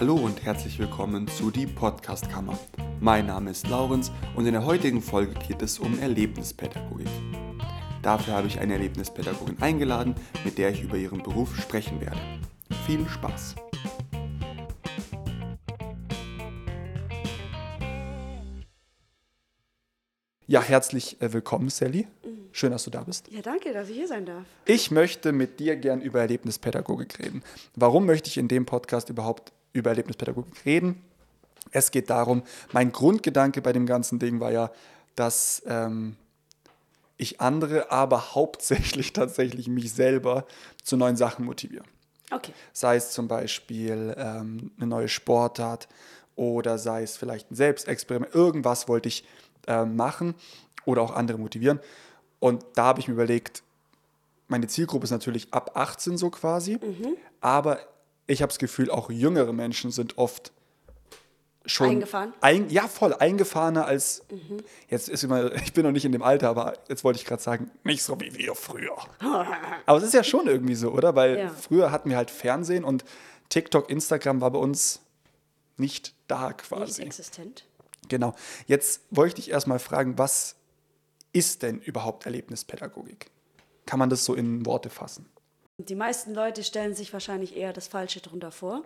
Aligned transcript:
Hallo 0.00 0.14
und 0.14 0.44
herzlich 0.44 0.78
willkommen 0.78 1.26
zu 1.26 1.50
die 1.50 1.66
Podcastkammer. 1.66 2.56
Mein 3.00 3.26
Name 3.26 3.50
ist 3.50 3.66
Laurenz 3.66 4.12
und 4.36 4.46
in 4.46 4.52
der 4.52 4.64
heutigen 4.64 5.02
Folge 5.02 5.34
geht 5.48 5.60
es 5.60 5.80
um 5.80 5.98
Erlebnispädagogik. 5.98 7.08
Dafür 8.00 8.34
habe 8.34 8.46
ich 8.46 8.60
eine 8.60 8.74
Erlebnispädagogin 8.74 9.60
eingeladen, 9.60 10.14
mit 10.44 10.56
der 10.56 10.70
ich 10.70 10.84
über 10.84 10.96
ihren 10.96 11.20
Beruf 11.24 11.56
sprechen 11.56 12.00
werde. 12.00 12.20
Viel 12.86 13.08
Spaß! 13.08 13.56
Ja, 20.46 20.62
herzlich 20.62 21.20
äh, 21.20 21.32
willkommen, 21.32 21.70
Sally. 21.70 22.06
Schön, 22.52 22.70
dass 22.70 22.84
du 22.84 22.90
da 22.90 23.02
bist. 23.02 23.28
Ja, 23.32 23.42
danke, 23.42 23.72
dass 23.72 23.88
ich 23.88 23.96
hier 23.96 24.08
sein 24.08 24.26
darf. 24.26 24.44
Ich 24.64 24.92
möchte 24.92 25.32
mit 25.32 25.58
dir 25.58 25.74
gern 25.74 26.00
über 26.00 26.20
Erlebnispädagogik 26.20 27.18
reden. 27.18 27.42
Warum 27.74 28.06
möchte 28.06 28.28
ich 28.28 28.38
in 28.38 28.46
dem 28.46 28.64
Podcast 28.64 29.10
überhaupt 29.10 29.52
über 29.72 29.90
Erlebnispädagogik 29.90 30.64
reden? 30.64 31.02
Es 31.70 31.90
geht 31.90 32.10
darum, 32.10 32.42
mein 32.72 32.92
Grundgedanke 32.92 33.60
bei 33.60 33.72
dem 33.72 33.86
ganzen 33.86 34.18
Ding 34.18 34.40
war 34.40 34.52
ja, 34.52 34.70
dass 35.14 35.62
ähm, 35.66 36.16
ich 37.16 37.40
andere, 37.40 37.90
aber 37.90 38.34
hauptsächlich 38.34 39.12
tatsächlich 39.12 39.68
mich 39.68 39.92
selber 39.92 40.46
zu 40.82 40.96
neuen 40.96 41.16
Sachen 41.16 41.44
motiviere. 41.44 41.84
Okay. 42.30 42.52
Sei 42.72 42.96
es 42.96 43.10
zum 43.10 43.28
Beispiel 43.28 44.14
ähm, 44.16 44.70
eine 44.76 44.86
neue 44.86 45.08
Sportart 45.08 45.88
oder 46.36 46.78
sei 46.78 47.02
es 47.02 47.16
vielleicht 47.16 47.50
ein 47.50 47.54
Selbstexperiment. 47.54 48.34
Irgendwas 48.34 48.86
wollte 48.86 49.08
ich 49.08 49.24
ähm, 49.66 49.96
machen 49.96 50.34
oder 50.84 51.02
auch 51.02 51.14
andere 51.14 51.38
motivieren. 51.38 51.80
Und 52.38 52.64
da 52.74 52.84
habe 52.84 53.00
ich 53.00 53.08
mir 53.08 53.14
überlegt, 53.14 53.62
meine 54.46 54.66
Zielgruppe 54.66 55.04
ist 55.04 55.10
natürlich 55.10 55.52
ab 55.52 55.72
18 55.74 56.16
so 56.16 56.30
quasi, 56.30 56.78
aber 57.40 57.80
ich 58.28 58.42
habe 58.42 58.50
das 58.50 58.58
Gefühl, 58.60 58.90
auch 58.90 59.10
jüngere 59.10 59.52
Menschen 59.52 59.90
sind 59.90 60.16
oft 60.18 60.52
schon 61.66 61.90
Eingefahren? 61.90 62.32
Ein, 62.40 62.70
ja, 62.70 62.86
voll 62.88 63.12
eingefahrener 63.14 63.84
als 63.86 64.22
jetzt 64.88 65.08
ist 65.08 65.24
immer, 65.24 65.52
ich 65.62 65.72
bin 65.72 65.84
noch 65.84 65.92
nicht 65.92 66.04
in 66.04 66.12
dem 66.12 66.22
Alter, 66.22 66.48
aber 66.48 66.74
jetzt 66.88 67.02
wollte 67.04 67.18
ich 67.18 67.24
gerade 67.26 67.42
sagen, 67.42 67.70
nicht 67.84 68.02
so 68.02 68.20
wie 68.20 68.32
wir 68.36 68.54
früher. 68.54 68.96
aber 69.86 69.98
es 69.98 70.04
ist 70.04 70.14
ja 70.14 70.22
schon 70.22 70.46
irgendwie 70.46 70.76
so, 70.76 70.90
oder? 70.92 71.14
Weil 71.16 71.38
Ja. 71.38 71.48
früher 71.50 71.90
hatten 71.90 72.10
wir 72.10 72.16
halt 72.16 72.30
Fernsehen 72.30 72.84
und 72.84 73.04
TikTok, 73.48 73.90
Instagram 73.90 74.40
war 74.40 74.50
bei 74.50 74.58
uns 74.58 75.00
nicht 75.76 76.14
da 76.26 76.48
Nicht 76.48 76.58
quasi. 76.60 77.02
existent. 77.02 77.64
Genau. 78.08 78.34
Jetzt 78.66 79.02
wollte 79.10 79.28
ich 79.38 79.44
dich 79.46 79.50
erstmal 79.50 79.78
fragen, 79.78 80.16
was 80.18 80.56
ist 81.32 81.62
denn 81.62 81.80
überhaupt 81.80 82.24
Erlebnispädagogik? 82.26 83.30
Kann 83.86 83.98
man 83.98 84.10
das 84.10 84.24
so 84.24 84.34
in 84.34 84.64
Worte 84.66 84.90
fassen? 84.90 85.26
Die 85.78 85.94
meisten 85.94 86.34
Leute 86.34 86.64
stellen 86.64 86.94
sich 86.94 87.12
wahrscheinlich 87.12 87.56
eher 87.56 87.72
das 87.72 87.86
Falsche 87.86 88.20
drunter 88.20 88.50
vor, 88.50 88.82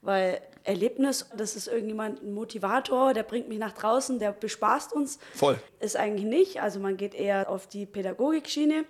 weil 0.00 0.40
Erlebnis, 0.62 1.26
das 1.36 1.56
ist 1.56 1.66
irgendjemand 1.66 2.22
ein 2.22 2.32
Motivator, 2.32 3.14
der 3.14 3.24
bringt 3.24 3.48
mich 3.48 3.58
nach 3.58 3.72
draußen, 3.72 4.20
der 4.20 4.30
bespaßt 4.30 4.92
uns. 4.92 5.18
Voll. 5.34 5.58
Ist 5.80 5.96
eigentlich 5.96 6.24
nicht. 6.24 6.62
Also 6.62 6.78
man 6.78 6.96
geht 6.96 7.14
eher 7.14 7.50
auf 7.50 7.66
die 7.66 7.84
Pädagogikschiene 7.84 8.84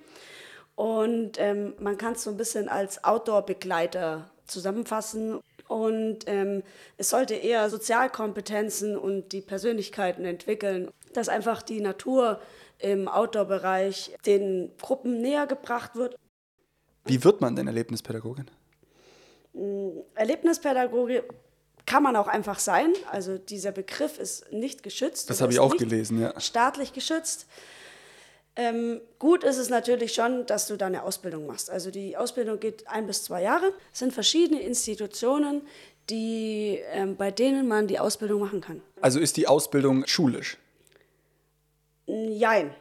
und 0.75 1.39
ähm, 1.39 1.75
man 1.79 1.97
kann 1.97 2.13
es 2.13 2.25
so 2.25 2.31
ein 2.31 2.37
bisschen 2.37 2.69
als 2.69 3.05
Outdoor-Begleiter 3.05 4.31
zusammenfassen. 4.47 5.41
Und 5.67 6.21
ähm, 6.27 6.63
es 6.97 7.11
sollte 7.11 7.35
eher 7.35 7.71
Sozialkompetenzen 7.71 8.99
und 8.99 9.33
die 9.33 9.41
Persönlichkeiten 9.41 10.25
entwickeln, 10.25 10.91
dass 11.13 11.29
einfach 11.29 11.63
die 11.63 11.81
Natur 11.81 12.41
im 12.79 13.09
Outdoor-Bereich 13.09 14.17
den 14.27 14.73
Gruppen 14.81 15.21
näher 15.21 15.47
gebracht 15.47 15.97
wird. 15.97 16.17
Wie 17.05 17.25
wird 17.25 17.41
man 17.41 17.57
denn 17.57 17.67
Erlebnispädagogin? 17.67 18.51
Erlebnispädagoge 20.15 21.25
kann 21.87 22.03
man 22.03 22.15
auch 22.17 22.29
einfach 22.29 22.59
sein. 22.59 22.93
Also 23.11 23.39
dieser 23.39 23.73
Begriff 23.73 24.19
ist 24.19 24.53
nicht 24.53 24.83
geschützt. 24.83 25.29
Das 25.31 25.41
habe 25.41 25.53
ich 25.53 25.59
auch 25.59 25.77
gelesen, 25.77 26.21
ja. 26.21 26.39
Staatlich 26.41 26.93
geschützt. 26.93 27.47
Ähm, 28.57 29.01
gut 29.19 29.45
ist 29.45 29.57
es 29.57 29.71
natürlich 29.71 30.13
schon, 30.13 30.45
dass 30.47 30.67
du 30.67 30.77
da 30.77 30.87
eine 30.87 31.03
Ausbildung 31.03 31.47
machst. 31.47 31.71
Also 31.71 31.91
die 31.91 32.17
Ausbildung 32.17 32.61
geht 32.61 32.87
ein 32.89 33.07
bis 33.07 33.25
zwei 33.25 33.43
Jahre. 33.43 33.73
Es 33.93 34.01
sind 34.01 34.13
verschiedene 34.13 34.61
Institutionen, 34.61 35.63
die, 36.11 36.81
ähm, 36.93 37.17
bei 37.17 37.31
denen 37.31 37.69
man 37.69 37.87
die 37.87 37.99
Ausbildung 37.99 38.41
machen 38.41 38.61
kann. 38.61 38.83
Also 39.01 39.21
ist 39.21 39.37
die 39.37 39.47
Ausbildung 39.47 40.07
schulisch? 40.07 40.59
Jein. 42.07 42.75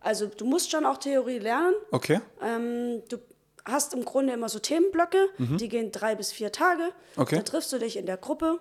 Also 0.00 0.26
du 0.26 0.44
musst 0.44 0.70
schon 0.70 0.84
auch 0.84 0.98
Theorie 0.98 1.38
lernen. 1.38 1.74
Okay. 1.90 2.20
Ähm, 2.40 3.02
du 3.08 3.18
hast 3.66 3.94
im 3.94 4.04
Grunde 4.04 4.32
immer 4.32 4.48
so 4.48 4.58
Themenblöcke, 4.58 5.28
die 5.38 5.68
gehen 5.68 5.92
drei 5.92 6.14
bis 6.14 6.32
vier 6.32 6.52
Tage. 6.52 6.84
Mhm. 6.84 7.22
Okay. 7.22 7.36
Da 7.36 7.42
triffst 7.42 7.72
du 7.72 7.78
dich 7.78 7.96
in 7.96 8.06
der 8.06 8.16
Gruppe 8.16 8.60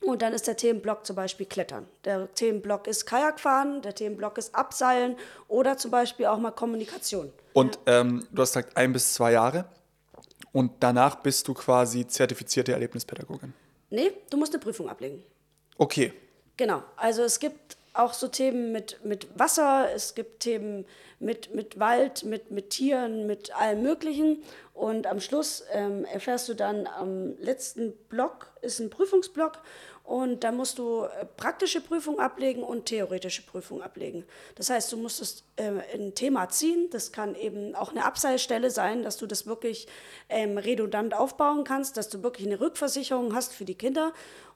und 0.00 0.22
dann 0.22 0.32
ist 0.32 0.46
der 0.46 0.56
Themenblock 0.56 1.06
zum 1.06 1.16
Beispiel 1.16 1.46
Klettern. 1.46 1.86
Der 2.04 2.32
Themenblock 2.34 2.86
ist 2.86 3.06
Kajakfahren, 3.06 3.82
der 3.82 3.94
Themenblock 3.94 4.38
ist 4.38 4.54
Abseilen 4.54 5.16
oder 5.48 5.76
zum 5.76 5.90
Beispiel 5.90 6.26
auch 6.26 6.38
mal 6.38 6.50
Kommunikation. 6.50 7.32
Und 7.52 7.78
ähm, 7.86 8.26
du 8.30 8.42
hast 8.42 8.54
gesagt 8.54 8.76
ein 8.76 8.92
bis 8.92 9.14
zwei 9.14 9.32
Jahre. 9.32 9.66
Und 10.52 10.72
danach 10.80 11.16
bist 11.16 11.48
du 11.48 11.54
quasi 11.54 12.06
zertifizierte 12.06 12.72
Erlebnispädagogin. 12.72 13.52
Nee, 13.90 14.12
du 14.30 14.36
musst 14.36 14.52
eine 14.52 14.62
Prüfung 14.62 14.88
ablegen. 14.88 15.22
Okay. 15.78 16.12
Genau, 16.56 16.82
also 16.96 17.22
es 17.22 17.40
gibt 17.40 17.76
auch 17.94 18.12
so 18.12 18.28
Themen 18.28 18.72
mit, 18.72 19.04
mit 19.04 19.28
Wasser, 19.38 19.88
es 19.94 20.14
gibt 20.14 20.40
Themen 20.40 20.84
mit, 21.20 21.54
mit 21.54 21.78
Wald, 21.78 22.24
mit, 22.24 22.50
mit 22.50 22.70
Tieren, 22.70 23.26
mit 23.26 23.56
allem 23.56 23.82
Möglichen. 23.82 24.42
Und 24.74 25.06
am 25.06 25.20
Schluss 25.20 25.64
ähm, 25.72 26.04
erfährst 26.04 26.48
du 26.48 26.54
dann 26.54 26.88
am 26.88 27.38
letzten 27.38 27.92
Block, 28.08 28.50
ist 28.60 28.80
ein 28.80 28.90
Prüfungsblock. 28.90 29.62
Und 30.02 30.44
da 30.44 30.52
musst 30.52 30.78
du 30.78 31.04
äh, 31.04 31.24
praktische 31.24 31.80
Prüfung 31.80 32.18
ablegen 32.20 32.62
und 32.62 32.86
theoretische 32.86 33.42
Prüfung 33.42 33.80
ablegen. 33.80 34.26
Das 34.56 34.68
heißt, 34.68 34.92
du 34.92 34.98
musstest 34.98 35.44
äh, 35.56 35.70
ein 35.94 36.14
Thema 36.14 36.48
ziehen. 36.50 36.90
Das 36.90 37.12
kann 37.12 37.34
eben 37.36 37.74
auch 37.74 37.90
eine 37.90 38.04
Abseilstelle 38.04 38.70
sein, 38.70 39.02
dass 39.02 39.16
du 39.16 39.26
das 39.26 39.46
wirklich 39.46 39.86
ähm, 40.28 40.58
redundant 40.58 41.14
aufbauen 41.14 41.64
kannst, 41.64 41.96
dass 41.96 42.10
du 42.10 42.22
wirklich 42.22 42.46
eine 42.46 42.60
Rückversicherung 42.60 43.34
hast 43.34 43.54
für 43.54 43.64
die 43.64 43.76
Kinder. 43.76 44.12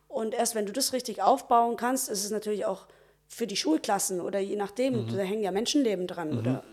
Und 0.09 0.35
erst 0.35 0.55
wenn 0.55 0.67
du 0.67 0.73
das 0.73 0.93
richtig 0.93 1.23
aufbauen 1.23 1.77
kannst, 1.77 2.11
ist 2.11 2.25
es 2.25 2.31
natürlich 2.31 2.67
auch 2.67 2.87
für 3.29 3.47
die 3.47 3.57
Schulklassen 3.57 4.21
oder 4.21 4.39
je 4.41 4.57
nachdem, 4.57 5.07
da 5.09 5.19
hängen 5.19 5.43
ja 5.43 5.51
Menschenleben 5.53 6.07
dran. 6.07 6.39
Oder, 6.39 6.65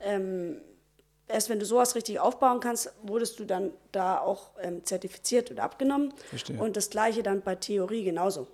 ähm, 0.00 0.60
erst 1.28 1.48
wenn 1.50 1.58
du 1.60 1.66
sowas 1.66 1.94
richtig 1.94 2.18
aufbauen 2.18 2.60
kannst, 2.60 2.92
wurdest 3.02 3.38
du 3.38 3.44
dann 3.44 3.70
da 3.92 4.18
auch 4.18 4.50
ähm, 4.60 4.84
zertifiziert 4.84 5.50
oder 5.50 5.62
abgenommen. 5.62 6.12
Verstehe. 6.30 6.58
Und 6.58 6.76
das 6.76 6.90
gleiche 6.90 7.22
dann 7.22 7.42
bei 7.42 7.54
Theorie 7.54 8.04
genauso. 8.04 8.46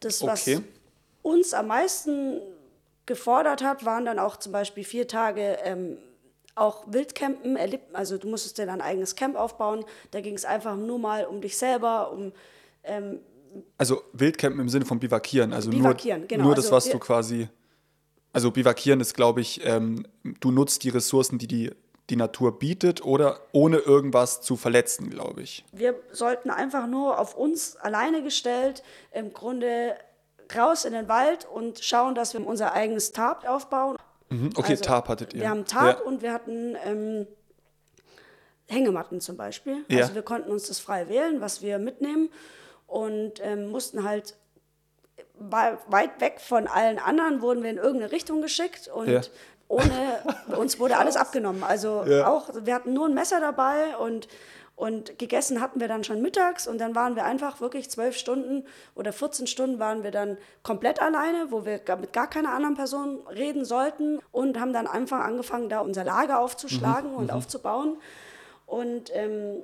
Das, 0.00 0.22
was 0.26 0.42
Okay. 0.42 0.60
uns 1.22 1.54
am 1.54 1.68
meisten 1.68 2.40
gefordert 3.06 3.62
hat, 3.62 3.84
waren 3.84 4.04
dann 4.04 4.18
auch 4.18 4.36
zum 4.36 4.52
Beispiel 4.52 4.84
vier 4.84 5.06
Tage 5.08 5.58
ähm, 5.62 5.98
auch 6.54 6.84
Wildcampen. 6.88 7.56
erlebt- 7.56 7.94
Also 7.94 8.18
du 8.18 8.28
musstest 8.28 8.58
dir 8.58 8.66
dein 8.66 8.80
eigenes 8.80 9.14
Camp 9.14 9.36
aufbauen. 9.36 9.84
Da 10.10 10.20
ging 10.20 10.34
es 10.34 10.44
einfach 10.44 10.76
nur 10.76 10.98
mal 10.98 11.24
um 11.24 11.40
dich 11.40 11.56
selber, 11.56 12.10
um 12.12 12.32
Also 13.78 14.02
Wildcampen 14.12 14.60
im 14.60 14.68
Sinne 14.68 14.84
von 14.84 14.98
Bivakieren. 15.00 15.52
Also 15.52 15.70
Bivakieren, 15.70 16.20
nur, 16.20 16.28
genau. 16.28 16.44
nur 16.44 16.54
das, 16.54 16.66
Also 16.66 16.76
was 16.76 16.88
du 16.90 16.98
quasi. 16.98 17.48
Also 18.32 18.50
Bivakieren 18.50 19.00
ist, 19.00 19.14
glaube 19.14 19.40
ich, 19.40 19.60
ähm, 19.64 20.06
du 20.40 20.50
nutzt 20.50 20.84
die 20.84 20.88
Ressourcen, 20.88 21.38
die, 21.38 21.46
die 21.46 21.70
die 22.10 22.16
Natur 22.16 22.58
bietet, 22.58 23.04
oder 23.04 23.40
ohne 23.52 23.78
irgendwas 23.78 24.40
zu 24.42 24.56
verletzen, 24.56 25.08
glaube 25.08 25.42
ich. 25.42 25.64
Wir 25.72 25.94
sollten 26.10 26.50
einfach 26.50 26.86
nur 26.86 27.18
auf 27.18 27.36
uns 27.36 27.76
alleine 27.76 28.22
gestellt 28.22 28.82
im 29.12 29.32
Grunde 29.32 29.94
raus 30.54 30.84
in 30.84 30.92
den 30.92 31.08
Wald 31.08 31.46
und 31.46 31.78
schauen, 31.78 32.14
dass 32.14 32.34
wir 32.34 32.46
unser 32.46 32.72
eigenes 32.72 33.12
Tarp 33.12 33.48
aufbauen. 33.48 33.96
Mhm. 34.28 34.50
Okay, 34.56 34.76
Tarp 34.76 35.08
hattet 35.08 35.32
ihr. 35.32 35.40
Wir 35.40 35.48
haben 35.50 35.64
Tarp 35.64 36.00
Ja. 36.00 36.04
und 36.04 36.22
wir 36.22 36.32
hatten 36.32 36.76
ähm, 36.84 37.26
Hängematten 38.68 39.20
zum 39.20 39.36
Beispiel. 39.36 39.84
Ja. 39.88 40.00
Also 40.00 40.14
wir 40.14 40.22
konnten 40.22 40.50
uns 40.50 40.64
das 40.68 40.80
frei 40.80 41.08
wählen, 41.08 41.40
was 41.40 41.62
wir 41.62 41.78
mitnehmen 41.78 42.30
und 42.92 43.34
ähm, 43.42 43.70
mussten 43.70 44.04
halt 44.04 44.36
wei- 45.38 45.78
weit 45.88 46.20
weg 46.20 46.40
von 46.40 46.66
allen 46.66 46.98
anderen 46.98 47.40
wurden 47.40 47.62
wir 47.62 47.70
in 47.70 47.78
irgendeine 47.78 48.12
Richtung 48.12 48.42
geschickt 48.42 48.88
und 48.88 49.08
Ja. 49.08 49.20
ohne 49.68 49.88
uns 50.58 50.78
wurde 50.78 50.98
alles 50.98 51.16
abgenommen. 51.16 51.64
Also 51.64 52.04
Ja. 52.06 52.26
auch 52.28 52.50
wir 52.62 52.74
hatten 52.74 52.92
nur 52.92 53.06
ein 53.08 53.14
Messer 53.14 53.40
dabei 53.40 53.96
und 53.96 54.28
und 54.74 55.18
gegessen 55.18 55.60
hatten 55.60 55.80
wir 55.80 55.86
dann 55.86 56.02
schon 56.02 56.22
mittags 56.22 56.66
und 56.66 56.78
dann 56.80 56.94
waren 56.94 57.14
wir 57.14 57.24
einfach 57.24 57.60
wirklich 57.60 57.88
zwölf 57.90 58.16
Stunden 58.16 58.66
oder 58.96 59.12
14 59.12 59.46
Stunden 59.46 59.78
waren 59.78 60.02
wir 60.02 60.10
dann 60.10 60.38
komplett 60.62 61.00
alleine, 61.00 61.48
wo 61.50 61.64
wir 61.66 61.80
mit 62.00 62.12
gar 62.12 62.28
keiner 62.28 62.50
anderen 62.52 62.74
Person 62.74 63.20
reden 63.28 63.64
sollten 63.64 64.18
und 64.32 64.58
haben 64.58 64.72
dann 64.72 64.86
einfach 64.88 65.20
angefangen, 65.20 65.68
da 65.68 65.80
unser 65.80 66.04
Lager 66.04 66.40
aufzuschlagen 66.40 67.14
und 67.14 67.30
aufzubauen. 67.32 67.98
Und 68.66 69.10
ähm, 69.14 69.62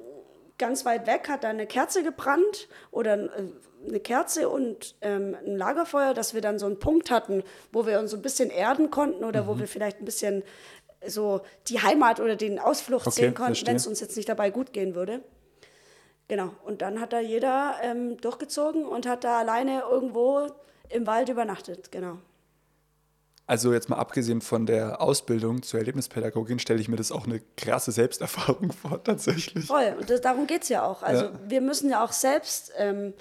ganz 0.59 0.85
weit 0.85 1.07
weg 1.07 1.29
hat 1.29 1.45
da 1.45 1.49
eine 1.49 1.67
Kerze 1.67 2.03
gebrannt 2.03 2.69
oder 2.91 3.15
äh, 3.15 3.45
eine 3.87 4.01
Kerze 4.01 4.49
und 4.49 4.97
ähm, 5.01 5.37
ein 5.47 5.57
Lagerfeuer, 5.57 6.15
dass 6.15 6.35
wir 6.35 6.41
dann 6.41 6.59
so 6.59 6.67
einen 6.67 6.79
Punkt 6.79 7.11
hatten, 7.11 7.43
wo 7.73 7.87
wir 7.87 8.01
uns 8.01 8.11
so 8.11 8.17
ein 8.17 8.23
bisschen 8.23 8.51
erden 8.51 8.91
konnten 8.91 9.25
oder 9.25 9.47
wo 9.47 9.59
wir 9.59 9.69
vielleicht 9.69 10.01
ein 10.01 10.05
bisschen 10.05 10.43
so 11.07 11.43
die 11.69 11.81
Heimat 11.81 12.21
oder 12.21 12.37
den 12.37 12.59
Ausflucht 12.59 13.07
Okay, 13.07 13.21
sehen 13.23 13.35
konnten, 13.35 13.67
wenn 13.67 13.77
es 13.77 13.87
uns 13.87 14.01
jetzt 14.01 14.17
nicht 14.17 14.29
dabei 14.29 14.51
gut 14.51 14.73
gehen 14.73 14.95
würde. 14.95 15.23
Genau. 16.27 16.51
Und 16.65 16.83
dann 16.83 17.01
hat 17.01 17.13
da 17.13 17.21
jeder 17.21 17.77
ähm, 17.83 18.19
durchgezogen 18.19 18.85
und 18.85 19.07
hat 19.07 19.25
da 19.25 19.39
alleine 19.39 19.83
irgendwo 19.91 20.49
im 20.91 21.07
Wald 21.07 21.29
übernachtet. 21.29 21.91
Genau. 21.93 22.19
Also 23.49 23.73
jetzt 23.73 23.89
mal 23.89 23.97
abgesehen 23.97 24.43
von 24.43 24.67
der 24.67 25.01
Ausbildung 25.01 25.63
zur 25.63 25.81
Erlebnispädagogin 25.81 26.59
stelle 26.59 26.81
ich 26.83 26.89
mir 26.89 26.97
das 26.97 27.11
auch 27.11 27.27
eine 27.27 27.41
krasse 27.57 27.93
Selbsterfahrung 27.93 28.73
vor, 28.83 29.03
tatsächlich. 29.03 29.65
Voll, 29.65 29.97
und 29.99 30.11
das, 30.11 30.21
darum 30.21 30.47
geht 30.47 30.65
es 30.65 30.69
ja 30.69 30.85
auch. 30.85 31.03
Also 31.03 31.25
ja. 31.25 31.41
wir 31.49 31.63
müssen 31.63 31.89
ja 31.89 32.05
auch 32.05 32.13
selbst 32.13 32.73
ähm, 32.77 33.15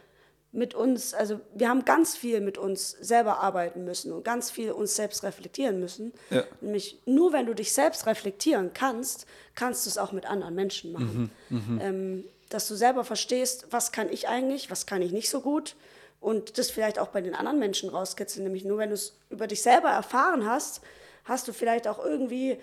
mit 0.51 0.73
uns, 0.73 1.13
also 1.13 1.39
wir 1.55 1.69
haben 1.69 1.85
ganz 1.85 2.17
viel 2.17 2.41
mit 2.41 2.57
uns 2.57 2.91
selber 2.91 3.39
arbeiten 3.39 3.85
müssen 3.85 4.11
und 4.11 4.25
ganz 4.25 4.51
viel 4.51 4.71
uns 4.71 4.97
selbst 4.97 5.23
reflektieren 5.23 5.79
müssen. 5.79 6.11
Ja. 6.29 6.43
Nämlich 6.59 6.99
nur 7.05 7.31
wenn 7.31 7.45
du 7.45 7.53
dich 7.53 7.71
selbst 7.71 8.05
reflektieren 8.05 8.71
kannst, 8.73 9.27
kannst 9.55 9.85
du 9.85 9.89
es 9.89 9.97
auch 9.97 10.11
mit 10.11 10.25
anderen 10.25 10.55
Menschen 10.55 10.91
machen. 10.91 11.31
Mhm, 11.47 11.57
mhm. 11.57 11.81
ähm, 11.81 12.23
dass 12.49 12.67
du 12.67 12.75
selber 12.75 13.05
verstehst, 13.05 13.67
was 13.71 13.93
kann 13.93 14.09
ich 14.09 14.27
eigentlich, 14.27 14.69
was 14.69 14.85
kann 14.85 15.01
ich 15.01 15.13
nicht 15.13 15.29
so 15.29 15.39
gut 15.39 15.77
und 16.19 16.57
das 16.57 16.71
vielleicht 16.71 16.99
auch 16.99 17.09
bei 17.09 17.21
den 17.21 17.35
anderen 17.35 17.59
Menschen 17.59 17.89
rauskitzeln. 17.89 18.43
Nämlich 18.43 18.65
nur, 18.65 18.77
wenn 18.77 18.89
du 18.89 18.95
es 18.95 19.17
über 19.29 19.47
dich 19.47 19.61
selber 19.61 19.89
erfahren 19.89 20.45
hast, 20.45 20.81
hast 21.25 21.47
du 21.47 21.53
vielleicht 21.53 21.87
auch 21.87 22.03
irgendwie 22.03 22.57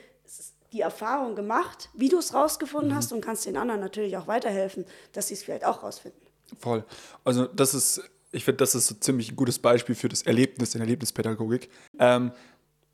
die 0.72 0.80
Erfahrung 0.80 1.36
gemacht, 1.36 1.88
wie 1.94 2.08
du 2.08 2.18
es 2.18 2.34
rausgefunden 2.34 2.90
mhm. 2.90 2.96
hast 2.96 3.12
und 3.12 3.20
kannst 3.20 3.46
den 3.46 3.56
anderen 3.56 3.80
natürlich 3.80 4.16
auch 4.16 4.26
weiterhelfen, 4.26 4.84
dass 5.12 5.28
sie 5.28 5.34
es 5.34 5.44
vielleicht 5.44 5.64
auch 5.64 5.82
rausfinden. 5.82 6.20
Voll. 6.58 6.84
Also 7.22 7.46
das 7.46 7.74
ist, 7.74 8.02
ich 8.32 8.44
finde, 8.44 8.58
das 8.58 8.74
ist 8.74 8.88
so 8.88 8.94
ziemlich 8.96 9.30
ein 9.30 9.36
gutes 9.36 9.58
Beispiel 9.58 9.94
für 9.94 10.08
das 10.08 10.22
Erlebnis 10.22 10.74
in 10.74 10.80
Erlebnispädagogik. 10.80 11.70
Ähm, 11.98 12.32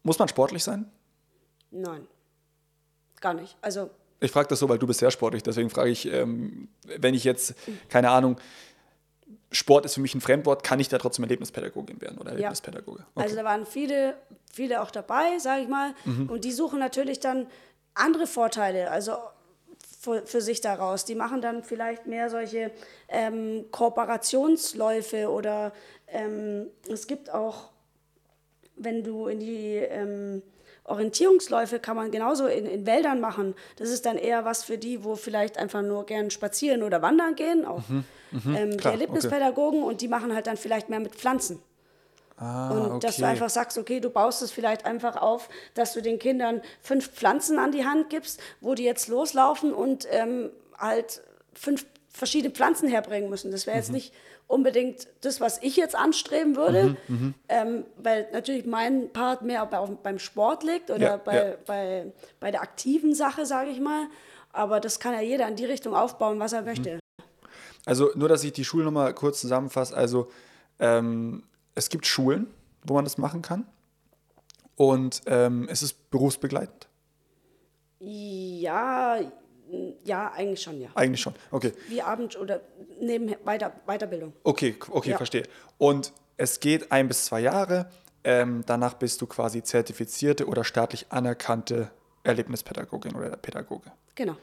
muss 0.02 0.18
man 0.18 0.28
sportlich 0.28 0.62
sein? 0.62 0.90
Nein, 1.70 2.06
gar 3.20 3.34
nicht. 3.34 3.56
Also 3.62 3.90
ich 4.20 4.30
frage 4.30 4.48
das 4.48 4.58
so, 4.58 4.68
weil 4.68 4.78
du 4.78 4.86
bist 4.86 5.00
sehr 5.00 5.10
sportlich, 5.10 5.42
deswegen 5.42 5.70
frage 5.70 5.90
ich, 5.90 6.06
ähm, 6.06 6.68
wenn 6.84 7.14
ich 7.14 7.24
jetzt, 7.24 7.54
keine 7.88 8.10
Ahnung, 8.10 8.36
Sport 9.52 9.84
ist 9.84 9.94
für 9.94 10.00
mich 10.00 10.14
ein 10.14 10.20
Fremdwort, 10.20 10.62
kann 10.62 10.78
ich 10.78 10.88
da 10.88 10.98
trotzdem 10.98 11.24
Erlebnispädagogin 11.24 12.00
werden 12.00 12.18
oder 12.18 12.30
Erlebnispädagoge? 12.30 13.04
Okay. 13.14 13.24
Also 13.24 13.36
da 13.36 13.44
waren 13.44 13.66
viele, 13.66 14.14
viele 14.52 14.80
auch 14.80 14.90
dabei, 14.90 15.38
sage 15.38 15.62
ich 15.62 15.68
mal, 15.68 15.94
mhm. 16.04 16.30
und 16.30 16.44
die 16.44 16.52
suchen 16.52 16.78
natürlich 16.78 17.20
dann 17.20 17.46
andere 17.94 18.26
Vorteile, 18.26 18.90
also 18.90 19.12
für, 20.00 20.24
für, 20.26 20.40
sich 20.40 20.60
daraus. 20.60 21.04
Die 21.04 21.14
machen 21.14 21.42
dann 21.42 21.64
vielleicht 21.64 22.06
mehr 22.06 22.30
solche 22.30 22.70
ähm, 23.08 23.66
Kooperationsläufe 23.70 25.28
oder 25.28 25.72
ähm, 26.06 26.68
es 26.88 27.06
gibt 27.06 27.30
auch, 27.30 27.70
wenn 28.76 29.02
du 29.02 29.26
in 29.26 29.40
die 29.40 29.74
ähm, 29.76 30.42
Orientierungsläufe 30.90 31.78
kann 31.78 31.96
man 31.96 32.10
genauso 32.10 32.46
in, 32.46 32.66
in 32.66 32.86
Wäldern 32.86 33.20
machen. 33.20 33.54
Das 33.76 33.90
ist 33.90 34.06
dann 34.06 34.16
eher 34.16 34.44
was 34.44 34.64
für 34.64 34.78
die, 34.78 35.04
wo 35.04 35.16
vielleicht 35.16 35.58
einfach 35.58 35.82
nur 35.82 36.06
gern 36.06 36.30
spazieren 36.30 36.82
oder 36.82 37.02
wandern 37.02 37.34
gehen, 37.34 37.64
auch 37.64 37.88
mhm, 37.88 38.04
mh, 38.30 38.58
ähm, 38.58 38.76
klar, 38.76 38.94
die 38.94 39.00
Erlebnispädagogen 39.00 39.80
okay. 39.80 39.90
und 39.90 40.00
die 40.00 40.08
machen 40.08 40.34
halt 40.34 40.46
dann 40.46 40.56
vielleicht 40.56 40.88
mehr 40.88 41.00
mit 41.00 41.14
Pflanzen. 41.14 41.62
Ah, 42.36 42.70
und 42.70 42.86
okay. 42.92 43.06
dass 43.06 43.16
du 43.16 43.26
einfach 43.26 43.50
sagst, 43.50 43.76
okay, 43.76 44.00
du 44.00 44.08
baust 44.08 44.40
es 44.40 44.50
vielleicht 44.50 44.86
einfach 44.86 45.16
auf, 45.16 45.50
dass 45.74 45.92
du 45.92 46.00
den 46.00 46.18
Kindern 46.18 46.62
fünf 46.80 47.10
Pflanzen 47.10 47.58
an 47.58 47.70
die 47.70 47.84
Hand 47.84 48.08
gibst, 48.08 48.40
wo 48.62 48.74
die 48.74 48.84
jetzt 48.84 49.08
loslaufen 49.08 49.74
und 49.74 50.08
ähm, 50.10 50.50
halt 50.78 51.22
fünf 51.52 51.84
verschiedene 52.08 52.52
Pflanzen 52.52 52.88
herbringen 52.88 53.28
müssen. 53.28 53.50
Das 53.50 53.66
wäre 53.66 53.76
jetzt 53.76 53.90
mhm. 53.90 53.96
nicht 53.96 54.14
unbedingt 54.50 55.06
das, 55.20 55.40
was 55.40 55.62
ich 55.62 55.76
jetzt 55.76 55.94
anstreben 55.94 56.56
würde, 56.56 56.96
mhm, 57.06 57.14
mhm, 57.14 57.34
ähm, 57.48 57.84
weil 57.96 58.28
natürlich 58.32 58.66
mein 58.66 59.12
Part 59.12 59.42
mehr 59.42 59.64
bei, 59.66 59.78
beim 60.02 60.18
Sport 60.18 60.64
liegt 60.64 60.90
oder 60.90 61.10
ja, 61.12 61.16
bei, 61.16 61.50
ja. 61.50 61.54
Bei, 61.66 62.12
bei 62.40 62.50
der 62.50 62.62
aktiven 62.62 63.14
Sache, 63.14 63.46
sage 63.46 63.70
ich 63.70 63.80
mal. 63.80 64.06
Aber 64.52 64.80
das 64.80 64.98
kann 64.98 65.14
ja 65.14 65.20
jeder 65.20 65.46
in 65.46 65.54
die 65.54 65.64
Richtung 65.64 65.94
aufbauen, 65.94 66.40
was 66.40 66.52
er 66.52 66.62
mhm. 66.62 66.66
möchte. 66.66 67.00
Also 67.86 68.10
nur, 68.14 68.28
dass 68.28 68.42
ich 68.44 68.52
die 68.52 68.64
Schulnummer 68.64 69.12
kurz 69.12 69.40
zusammenfasse. 69.40 69.96
Also 69.96 70.30
ähm, 70.80 71.44
es 71.74 71.88
gibt 71.88 72.06
Schulen, 72.06 72.48
wo 72.84 72.94
man 72.94 73.04
das 73.04 73.18
machen 73.18 73.42
kann. 73.42 73.66
Und 74.74 75.22
ähm, 75.26 75.68
es 75.70 75.82
ist 75.82 76.10
berufsbegleitend. 76.10 76.88
Ja, 78.00 79.20
ja, 80.04 80.32
eigentlich 80.32 80.62
schon, 80.62 80.80
ja. 80.80 80.88
Eigentlich 80.94 81.20
schon, 81.20 81.34
okay. 81.50 81.72
Wie 81.88 82.02
Abend- 82.02 82.38
oder 82.38 82.60
neben 83.00 83.34
Weiter 83.44 83.72
Weiterbildung. 83.86 84.32
Okay, 84.42 84.76
okay, 84.90 85.10
ja. 85.10 85.16
verstehe. 85.16 85.44
Und 85.78 86.12
es 86.36 86.60
geht 86.60 86.90
ein 86.90 87.08
bis 87.08 87.26
zwei 87.26 87.40
Jahre. 87.40 87.90
Ähm, 88.22 88.64
danach 88.66 88.94
bist 88.94 89.20
du 89.22 89.26
quasi 89.26 89.62
zertifizierte 89.62 90.46
oder 90.46 90.64
staatlich 90.64 91.06
anerkannte 91.10 91.90
Erlebnispädagogin 92.22 93.14
oder 93.14 93.30
Pädagoge. 93.36 93.92
Genau. 94.14 94.36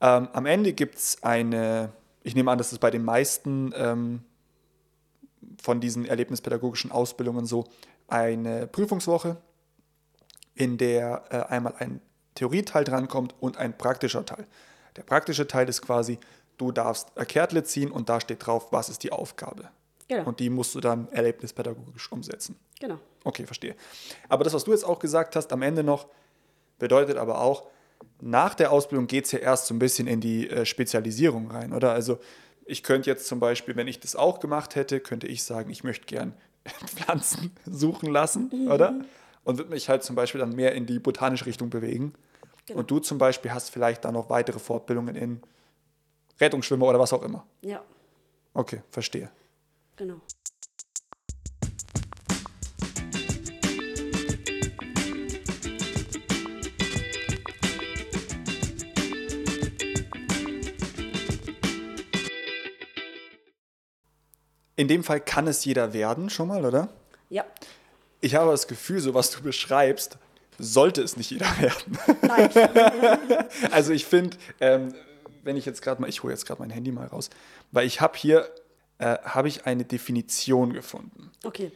Ähm, 0.00 0.28
am 0.32 0.46
Ende 0.46 0.72
gibt 0.72 0.96
es 0.96 1.22
eine, 1.22 1.92
ich 2.22 2.34
nehme 2.34 2.50
an, 2.50 2.58
dass 2.58 2.72
es 2.72 2.78
bei 2.78 2.90
den 2.90 3.04
meisten 3.04 3.72
ähm, 3.76 4.22
von 5.62 5.80
diesen 5.80 6.06
erlebnispädagogischen 6.06 6.90
Ausbildungen 6.90 7.46
so, 7.46 7.66
eine 8.08 8.66
Prüfungswoche, 8.66 9.36
in 10.54 10.76
der 10.78 11.22
äh, 11.30 11.52
einmal 11.52 11.74
ein 11.78 12.00
Theorieteil 12.34 12.84
drankommt 12.84 13.34
und 13.40 13.56
ein 13.56 13.76
praktischer 13.76 14.24
Teil. 14.26 14.46
Der 14.96 15.02
praktische 15.02 15.46
Teil 15.46 15.68
ist 15.68 15.82
quasi, 15.82 16.18
du 16.58 16.72
darfst 16.72 17.16
ein 17.16 17.26
Kärtle 17.26 17.64
ziehen 17.64 17.90
und 17.90 18.08
da 18.08 18.20
steht 18.20 18.46
drauf, 18.46 18.72
was 18.72 18.88
ist 18.88 19.02
die 19.02 19.12
Aufgabe. 19.12 19.68
Genau. 20.08 20.24
Und 20.24 20.40
die 20.40 20.50
musst 20.50 20.74
du 20.74 20.80
dann 20.80 21.08
erlebnispädagogisch 21.12 22.10
umsetzen. 22.10 22.56
Genau. 22.80 22.98
Okay, 23.22 23.46
verstehe. 23.46 23.76
Aber 24.28 24.44
das, 24.44 24.52
was 24.54 24.64
du 24.64 24.72
jetzt 24.72 24.84
auch 24.84 24.98
gesagt 24.98 25.36
hast, 25.36 25.52
am 25.52 25.62
Ende 25.62 25.84
noch, 25.84 26.08
bedeutet 26.78 27.16
aber 27.16 27.40
auch, 27.40 27.68
nach 28.20 28.54
der 28.54 28.72
Ausbildung 28.72 29.06
geht 29.06 29.26
es 29.26 29.32
ja 29.32 29.38
erst 29.38 29.66
so 29.66 29.74
ein 29.74 29.78
bisschen 29.78 30.06
in 30.06 30.20
die 30.20 30.48
äh, 30.48 30.64
Spezialisierung 30.64 31.50
rein, 31.50 31.72
oder? 31.72 31.92
Also 31.92 32.18
ich 32.64 32.82
könnte 32.82 33.10
jetzt 33.10 33.26
zum 33.26 33.40
Beispiel, 33.40 33.76
wenn 33.76 33.88
ich 33.88 34.00
das 34.00 34.16
auch 34.16 34.40
gemacht 34.40 34.74
hätte, 34.74 35.00
könnte 35.00 35.26
ich 35.26 35.42
sagen, 35.42 35.70
ich 35.70 35.84
möchte 35.84 36.06
gern 36.06 36.34
Pflanzen 36.86 37.52
suchen 37.66 38.10
lassen, 38.10 38.50
mhm. 38.52 38.70
oder? 38.70 38.94
Und 39.44 39.58
würde 39.58 39.70
mich 39.70 39.88
halt 39.88 40.02
zum 40.02 40.16
Beispiel 40.16 40.40
dann 40.40 40.54
mehr 40.54 40.74
in 40.74 40.86
die 40.86 40.98
botanische 40.98 41.46
Richtung 41.46 41.70
bewegen. 41.70 42.14
Genau. 42.66 42.80
Und 42.80 42.90
du 42.90 42.98
zum 42.98 43.18
Beispiel 43.18 43.52
hast 43.52 43.70
vielleicht 43.70 44.04
dann 44.04 44.14
noch 44.14 44.30
weitere 44.30 44.58
Fortbildungen 44.58 45.16
in 45.16 45.42
Rettungsschwimmer 46.40 46.86
oder 46.86 46.98
was 46.98 47.12
auch 47.12 47.22
immer. 47.22 47.46
Ja. 47.62 47.82
Okay, 48.54 48.82
verstehe. 48.90 49.30
Genau. 49.96 50.20
In 64.80 64.88
dem 64.88 65.04
Fall 65.04 65.20
kann 65.20 65.46
es 65.46 65.66
jeder 65.66 65.92
werden, 65.92 66.30
schon 66.30 66.48
mal, 66.48 66.64
oder? 66.64 66.88
Ja. 67.28 67.44
Ich 68.22 68.34
habe 68.34 68.50
das 68.50 68.66
Gefühl, 68.66 69.00
so 69.00 69.12
was 69.12 69.30
du 69.30 69.42
beschreibst, 69.42 70.16
sollte 70.60 71.02
es 71.02 71.16
nicht 71.16 71.30
jeder 71.30 71.46
werden. 71.60 71.98
Nein. 72.22 72.50
also 73.70 73.92
ich 73.92 74.06
finde, 74.06 74.36
ähm, 74.60 74.94
wenn 75.42 75.56
ich 75.56 75.66
jetzt 75.66 75.82
gerade 75.82 76.00
mal, 76.00 76.08
ich 76.08 76.22
hole 76.22 76.32
jetzt 76.32 76.46
gerade 76.46 76.60
mein 76.60 76.70
Handy 76.70 76.92
mal 76.92 77.06
raus, 77.06 77.30
weil 77.72 77.86
ich 77.86 78.00
habe 78.00 78.16
hier, 78.16 78.48
äh, 78.98 79.18
habe 79.24 79.48
ich 79.48 79.66
eine 79.66 79.84
Definition 79.84 80.72
gefunden. 80.72 81.30
Okay. 81.44 81.72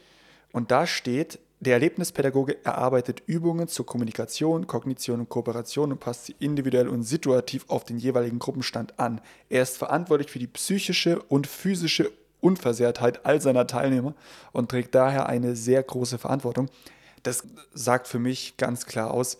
Und 0.51 0.71
da 0.71 0.87
steht, 0.87 1.39
der 1.59 1.73
Erlebnispädagoge 1.73 2.63
erarbeitet 2.63 3.23
Übungen 3.25 3.67
zur 3.67 3.85
Kommunikation, 3.85 4.67
Kognition 4.67 5.21
und 5.21 5.29
Kooperation 5.29 5.91
und 5.91 5.99
passt 5.99 6.25
sie 6.25 6.35
individuell 6.39 6.87
und 6.87 7.03
situativ 7.03 7.65
auf 7.69 7.85
den 7.85 7.97
jeweiligen 7.97 8.39
Gruppenstand 8.39 8.99
an. 8.99 9.21
Er 9.49 9.63
ist 9.63 9.77
verantwortlich 9.77 10.29
für 10.29 10.39
die 10.39 10.47
psychische 10.47 11.21
und 11.23 11.47
physische 11.47 12.11
Unversehrtheit 12.41 13.25
all 13.25 13.41
seiner 13.41 13.65
Teilnehmer 13.65 14.13
und 14.51 14.69
trägt 14.69 14.93
daher 14.93 15.27
eine 15.27 15.55
sehr 15.55 15.81
große 15.81 16.19
Verantwortung 16.19 16.69
das 17.25 17.43
sagt 17.73 18.07
für 18.07 18.19
mich 18.19 18.55
ganz 18.57 18.85
klar 18.85 19.11
aus, 19.11 19.37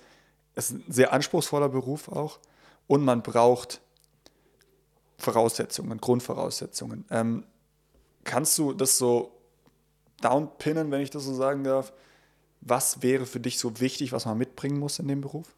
es 0.55 0.71
ist 0.71 0.87
ein 0.87 0.91
sehr 0.91 1.13
anspruchsvoller 1.13 1.69
Beruf 1.69 2.09
auch 2.09 2.39
und 2.87 3.03
man 3.03 3.21
braucht 3.21 3.81
Voraussetzungen, 5.17 5.99
Grundvoraussetzungen. 5.99 7.05
Ähm, 7.11 7.45
kannst 8.23 8.57
du 8.57 8.73
das 8.73 8.97
so 8.97 9.31
downpinnen, 10.21 10.89
wenn 10.91 11.01
ich 11.01 11.11
das 11.11 11.23
so 11.23 11.33
sagen 11.33 11.63
darf? 11.63 11.93
Was 12.61 13.03
wäre 13.03 13.25
für 13.25 13.39
dich 13.39 13.59
so 13.59 13.79
wichtig, 13.79 14.11
was 14.11 14.25
man 14.25 14.37
mitbringen 14.37 14.79
muss 14.79 14.97
in 14.97 15.07
dem 15.07 15.21
Beruf? 15.21 15.53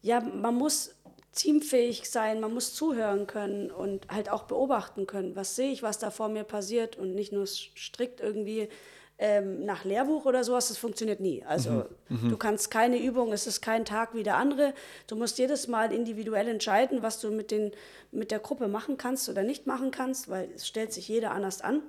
Ja, 0.00 0.20
man 0.20 0.54
muss 0.54 0.94
teamfähig 1.32 2.08
sein, 2.08 2.40
man 2.40 2.54
muss 2.54 2.74
zuhören 2.74 3.26
können 3.26 3.70
und 3.70 4.06
halt 4.08 4.28
auch 4.28 4.44
beobachten 4.44 5.06
können. 5.06 5.34
Was 5.34 5.56
sehe 5.56 5.72
ich, 5.72 5.82
was 5.82 5.98
da 5.98 6.10
vor 6.10 6.28
mir 6.28 6.44
passiert 6.44 6.96
und 6.96 7.14
nicht 7.14 7.32
nur 7.32 7.46
strikt 7.46 8.20
irgendwie 8.20 8.68
ähm, 9.18 9.64
nach 9.64 9.84
Lehrbuch 9.84 10.24
oder 10.24 10.42
sowas, 10.44 10.68
das 10.68 10.78
funktioniert 10.78 11.20
nie. 11.20 11.44
Also 11.44 11.70
mhm. 11.70 11.86
mhm. 12.08 12.28
du 12.30 12.36
kannst 12.36 12.70
keine 12.70 12.98
Übung, 12.98 13.32
es 13.32 13.46
ist 13.46 13.60
kein 13.60 13.84
Tag 13.84 14.14
wie 14.14 14.22
der 14.22 14.36
andere. 14.36 14.74
Du 15.06 15.16
musst 15.16 15.38
jedes 15.38 15.68
Mal 15.68 15.92
individuell 15.92 16.48
entscheiden, 16.48 17.02
was 17.02 17.20
du 17.20 17.30
mit, 17.30 17.50
den, 17.50 17.72
mit 18.10 18.30
der 18.30 18.40
Gruppe 18.40 18.68
machen 18.68 18.96
kannst 18.96 19.28
oder 19.28 19.42
nicht 19.42 19.66
machen 19.66 19.90
kannst, 19.90 20.28
weil 20.28 20.48
es 20.54 20.66
stellt 20.66 20.92
sich 20.92 21.08
jeder 21.08 21.32
anders 21.32 21.60
an. 21.60 21.82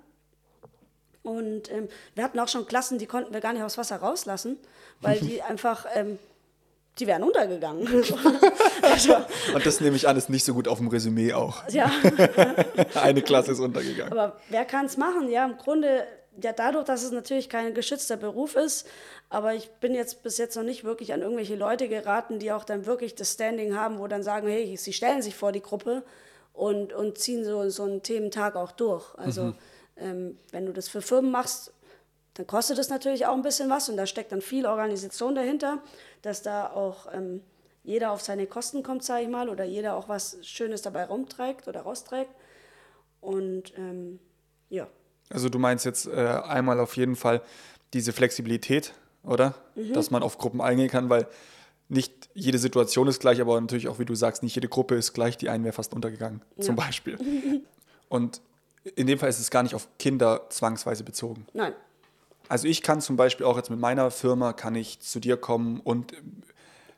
Und 1.24 1.72
ähm, 1.72 1.88
wir 2.16 2.24
hatten 2.24 2.40
auch 2.40 2.50
schon 2.50 2.66
Klassen, 2.66 3.00
die 3.00 3.06
konnten 3.06 3.34
wir 3.34 3.40
gar 3.40 3.54
nicht 3.54 3.64
aufs 3.64 3.78
Wasser 3.78 3.96
rauslassen, 3.96 4.58
weil 5.00 5.20
die 5.20 5.42
einfach 5.42 5.86
ähm, 5.96 6.20
die 7.00 7.08
wären 7.08 7.24
untergegangen. 7.24 7.88
also, 8.82 9.16
Und 9.54 9.66
das 9.66 9.82
nehme 9.82 9.96
ich 9.96 10.08
an, 10.08 10.16
ist 10.16 10.30
nicht 10.30 10.46
so 10.46 10.54
gut 10.54 10.68
auf 10.68 10.78
dem 10.78 10.90
Resümee 10.90 11.34
auch. 11.34 11.68
ja, 11.70 11.92
Eine 13.02 13.22
Klasse 13.22 13.54
ist 13.54 13.60
untergegangen. 13.60 14.12
aber 14.12 14.38
wer 14.50 14.66
kann 14.66 14.86
es 14.86 14.98
machen? 14.98 15.30
Ja, 15.30 15.46
im 15.46 15.58
Grunde, 15.58 16.06
ja, 16.42 16.54
dadurch, 16.54 16.86
dass 16.86 17.04
es 17.04 17.12
natürlich 17.12 17.50
kein 17.50 17.74
geschützter 17.74 18.18
Beruf 18.18 18.56
ist, 18.56 18.88
aber 19.30 19.54
ich 19.54 19.70
bin 19.74 19.94
jetzt 19.94 20.24
bis 20.24 20.38
jetzt 20.38 20.56
noch 20.56 20.64
nicht 20.64 20.84
wirklich 20.84 21.14
an 21.14 21.22
irgendwelche 21.22 21.56
Leute 21.56 21.88
geraten, 21.88 22.40
die 22.40 22.52
auch 22.52 22.64
dann 22.64 22.86
wirklich 22.86 23.16
das 23.16 23.34
Standing 23.34 23.76
haben, 23.76 24.00
wo 24.00 24.08
dann 24.08 24.24
sagen, 24.24 24.48
hey, 24.48 24.76
sie 24.78 24.94
stellen 24.94 25.22
sich 25.22 25.36
vor 25.36 25.52
die 25.52 25.62
Gruppe 25.62 26.04
und, 26.54 26.94
und 26.94 27.18
ziehen 27.18 27.44
so, 27.44 27.70
so 27.70 27.84
einen 27.84 28.04
Thementag 28.04 28.56
auch 28.56 28.72
durch. 28.72 29.14
Also 29.18 29.54
ähm, 29.98 30.38
wenn 30.52 30.66
du 30.66 30.74
das 30.74 30.88
für 30.88 31.02
Firmen 31.02 31.32
machst, 31.32 31.74
dann 32.36 32.48
kostet 32.48 32.80
es 32.80 32.90
natürlich 32.90 33.26
auch 33.26 33.36
ein 33.36 33.44
bisschen 33.44 33.70
was 33.70 33.90
und 33.90 33.98
da 33.98 34.08
steckt 34.08 34.32
dann 34.32 34.42
viel 34.42 34.66
Organisation 34.66 35.36
dahinter, 35.36 35.84
dass 36.24 36.42
da 36.42 36.72
auch 36.72 37.14
ähm, 37.14 37.44
jeder 37.84 38.12
auf 38.12 38.22
seine 38.22 38.48
Kosten 38.48 38.82
kommt, 38.82 39.04
sage 39.04 39.24
ich 39.24 39.30
mal, 39.30 39.50
oder 39.50 39.66
jeder 39.66 39.96
auch 39.96 40.10
was 40.10 40.38
Schönes 40.42 40.82
dabei 40.82 41.06
rumträgt 41.06 41.68
oder 41.68 41.82
rausträgt. 41.82 42.32
Und 43.22 43.78
ähm, 43.78 44.20
ja, 44.70 44.88
Also 45.34 45.50
du 45.50 45.60
meinst 45.60 45.84
jetzt 45.86 46.08
äh, 46.08 46.12
einmal 46.46 46.80
auf 46.80 46.96
jeden 46.96 47.16
Fall 47.16 47.42
diese 47.94 48.14
Flexibilität, 48.14 48.94
oder? 49.24 49.56
Mhm. 49.76 49.94
Dass 49.94 50.12
man 50.12 50.24
auf 50.24 50.38
Gruppen 50.38 50.62
eingehen 50.62 50.90
kann, 50.90 51.10
weil 51.10 51.28
nicht 51.90 52.30
jede 52.34 52.58
Situation 52.58 53.08
ist 53.08 53.20
gleich, 53.20 53.42
aber 53.42 53.60
natürlich 53.60 53.88
auch, 53.88 54.00
wie 54.00 54.06
du 54.06 54.16
sagst, 54.16 54.42
nicht 54.44 54.56
jede 54.56 54.68
Gruppe 54.70 54.96
ist 54.96 55.14
gleich. 55.14 55.38
Die 55.38 55.50
einen 55.50 55.64
wäre 55.64 55.74
fast 55.74 55.94
untergegangen, 55.94 56.42
zum 56.60 56.76
Beispiel. 56.76 57.18
Und 58.10 58.42
in 58.96 59.08
dem 59.08 59.20
Fall 59.20 59.30
ist 59.30 59.40
es 59.40 59.50
gar 59.52 59.64
nicht 59.64 59.76
auf 59.76 59.88
Kinder 60.00 60.44
zwangsweise 60.50 61.04
bezogen. 61.04 61.46
nein, 61.54 61.74
Also 62.50 62.68
ich 62.68 62.82
kann 62.82 63.02
zum 63.02 63.16
Beispiel 63.16 63.46
auch 63.46 63.58
jetzt 63.58 63.70
mit 63.70 63.80
meiner 63.80 64.12
Firma, 64.12 64.54
kann 64.54 64.76
ich 64.76 65.00
zu 65.00 65.20
dir 65.20 65.38
kommen 65.38 65.80
und 65.80 66.14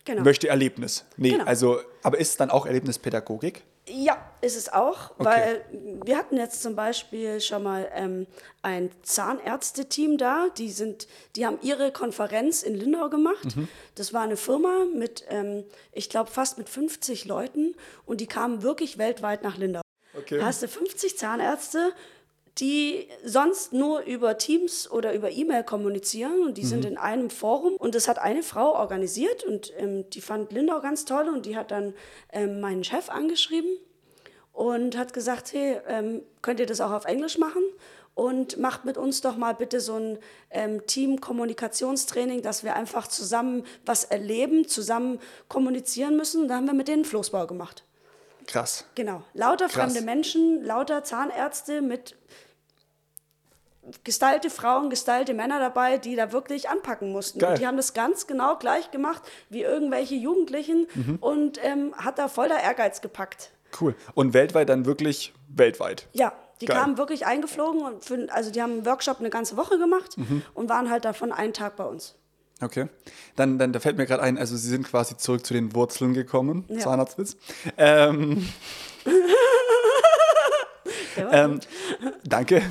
genau. 0.04 0.24
möchte 0.24 0.48
Erlebnis. 0.48 1.06
Nee, 1.18 1.32
Genau. 1.32 1.46
also, 1.46 1.80
aber 2.04 2.20
ist 2.20 2.30
es 2.30 2.38
dann 2.38 2.50
auch 2.50 2.66
Erlebnispädagogik? 2.66 3.64
Ja, 3.88 4.18
ist 4.42 4.58
es 4.58 4.72
auch, 4.74 5.12
weil 5.20 5.64
wir 6.04 6.18
hatten 6.18 6.38
jetzt 6.38 6.64
zum 6.64 6.76
Beispiel 6.76 7.40
schon 7.40 7.62
mal 7.62 7.88
ähm, 7.94 8.26
ein 8.64 8.90
Zahnärzteteam 9.04 10.18
da, 10.18 10.48
die, 10.58 10.72
sind, 10.72 11.08
die 11.36 11.46
haben 11.46 11.60
ihre 11.62 11.92
Konferenz 11.92 12.64
in 12.64 12.74
Lindau 12.74 13.10
gemacht. 13.10 13.56
Das 13.94 14.12
war 14.12 14.24
eine 14.24 14.38
Firma 14.38 14.86
mit, 14.96 15.26
ähm, 15.30 15.66
ich 15.92 16.10
glaube, 16.10 16.32
fast 16.32 16.58
mit 16.58 16.68
50 16.68 17.26
Leuten 17.26 17.76
und 18.06 18.22
die 18.22 18.28
kamen 18.28 18.64
wirklich 18.64 18.98
weltweit 18.98 19.44
nach 19.44 19.58
Lindau. 19.58 19.82
Okay. 20.18 20.40
Da 20.40 20.46
hast 20.46 20.64
du 20.64 20.68
50 20.68 21.18
Zahnärzte, 21.18 21.94
die 22.60 23.10
sonst 23.26 23.74
nur 23.74 24.02
über 24.02 24.38
Teams 24.38 24.90
oder 24.90 25.14
über 25.14 25.30
E-Mail 25.30 25.64
kommunizieren 25.64 26.42
und 26.42 26.58
die 26.58 26.66
sind 26.66 26.86
in 26.86 26.98
einem 26.98 27.30
Forum 27.30 27.76
und 27.76 27.96
das 27.96 28.08
hat 28.08 28.18
eine 28.18 28.44
Frau 28.44 28.76
organisiert 28.76 29.44
und 29.44 29.74
ähm, 29.78 30.10
die 30.12 30.22
fand 30.22 30.54
Lindau 30.54 30.80
ganz 30.80 31.04
toll 31.04 31.28
und 31.28 31.46
die 31.46 31.58
hat 31.58 31.72
dann 31.72 31.94
ähm, 32.32 32.62
meinen 32.62 32.86
Chef 32.86 33.10
angeschrieben 33.10 33.72
und 34.54 34.98
hat 34.98 35.14
gesagt, 35.14 35.52
hey, 35.52 35.82
ähm, 35.88 36.22
könnt 36.42 36.62
ihr 36.62 36.66
das 36.66 36.80
auch 36.80 36.92
auf 36.92 37.06
Englisch 37.06 37.38
machen? 37.38 37.62
Und 38.14 38.58
macht 38.58 38.86
mit 38.86 38.98
uns 38.98 39.20
doch 39.20 39.36
mal 39.36 39.52
bitte 39.52 39.82
so 39.82 39.96
ein 39.96 40.18
ähm, 40.50 40.88
Team-Kommunikationstraining, 40.88 42.42
dass 42.42 42.64
wir 42.64 42.74
einfach 42.78 43.10
zusammen 43.10 43.66
was 43.86 44.06
erleben, 44.06 44.70
zusammen 44.70 45.20
kommunizieren 45.50 46.16
müssen. 46.16 46.48
Da 46.48 46.56
haben 46.56 46.66
wir 46.66 46.74
mit 46.74 46.88
denen 46.88 47.04
Floßbau 47.04 47.46
gemacht. 47.46 47.84
Krass. 48.48 48.86
Genau. 48.96 49.22
Lauter 49.34 49.68
Krass. 49.68 49.74
fremde 49.74 50.02
Menschen, 50.02 50.64
lauter 50.64 51.04
Zahnärzte 51.04 51.82
mit 51.82 52.16
gestylte 54.04 54.50
Frauen, 54.50 54.90
gestylte 54.90 55.34
Männer 55.34 55.60
dabei, 55.60 55.98
die 55.98 56.16
da 56.16 56.32
wirklich 56.32 56.70
anpacken 56.70 57.12
mussten. 57.12 57.40
Geil. 57.40 57.52
Und 57.52 57.60
die 57.60 57.68
haben 57.68 57.78
das 57.78 57.94
ganz 57.94 58.28
genau 58.28 58.58
gleich 58.58 58.92
gemacht 58.92 59.22
wie 59.50 59.62
irgendwelche 59.64 60.16
Jugendlichen 60.16 60.88
Mhm. 60.96 61.18
und 61.22 61.60
ähm, 61.64 61.94
hat 61.98 62.20
da 62.20 62.28
voll 62.28 62.48
der 62.48 62.62
Ehrgeiz 62.64 63.02
gepackt. 63.02 63.52
Cool. 63.80 63.96
Und 64.14 64.34
weltweit 64.34 64.70
dann 64.70 64.86
wirklich 64.86 65.34
weltweit. 65.50 66.08
Ja, 66.14 66.34
die 66.62 66.66
Geil. 66.68 66.78
kamen 66.78 66.98
wirklich 66.98 67.26
eingeflogen 67.26 67.82
und 67.82 68.06
für, 68.06 68.28
also 68.32 68.52
die 68.52 68.62
haben 68.62 68.72
einen 68.72 68.86
Workshop 68.86 69.20
eine 69.20 69.30
ganze 69.30 69.58
Woche 69.58 69.78
gemacht 69.78 70.18
Mhm. 70.18 70.42
und 70.54 70.70
waren 70.70 70.90
halt 70.90 71.06
davon 71.06 71.32
einen 71.32 71.54
Tag 71.54 71.76
bei 71.76 71.84
uns. 71.84 72.16
Okay. 72.62 72.88
Dann, 73.36 73.60
dann 73.60 73.74
da 73.74 73.82
fällt 73.82 73.98
mir 73.98 74.06
gerade 74.06 74.24
ein, 74.24 74.38
also 74.38 74.56
Sie 74.56 74.70
sind 74.70 74.88
quasi 74.88 75.18
zurück 75.18 75.46
zu 75.46 75.54
den 75.54 75.76
Wurzeln 75.76 76.14
gekommen. 76.14 76.64
Ja. 76.70 76.80
Zahnarztwitz. 76.80 77.36
Ähm, 77.78 78.48
ähm, 81.32 81.60
danke. 82.24 82.62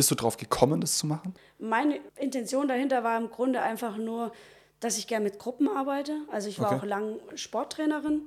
Bist 0.00 0.10
du 0.10 0.14
drauf 0.14 0.38
gekommen, 0.38 0.80
das 0.80 0.96
zu 0.96 1.06
machen? 1.06 1.34
Meine 1.58 2.00
Intention 2.16 2.68
dahinter 2.68 3.04
war 3.04 3.18
im 3.18 3.28
Grunde 3.28 3.60
einfach 3.60 3.98
nur, 3.98 4.32
dass 4.80 4.96
ich 4.96 5.06
gerne 5.06 5.24
mit 5.24 5.38
Gruppen 5.38 5.68
arbeite. 5.68 6.16
Also 6.32 6.48
ich 6.48 6.58
war 6.58 6.68
Okay. 6.72 6.80
auch 6.80 6.84
lang 6.86 7.20
Sporttrainerin. 7.34 8.22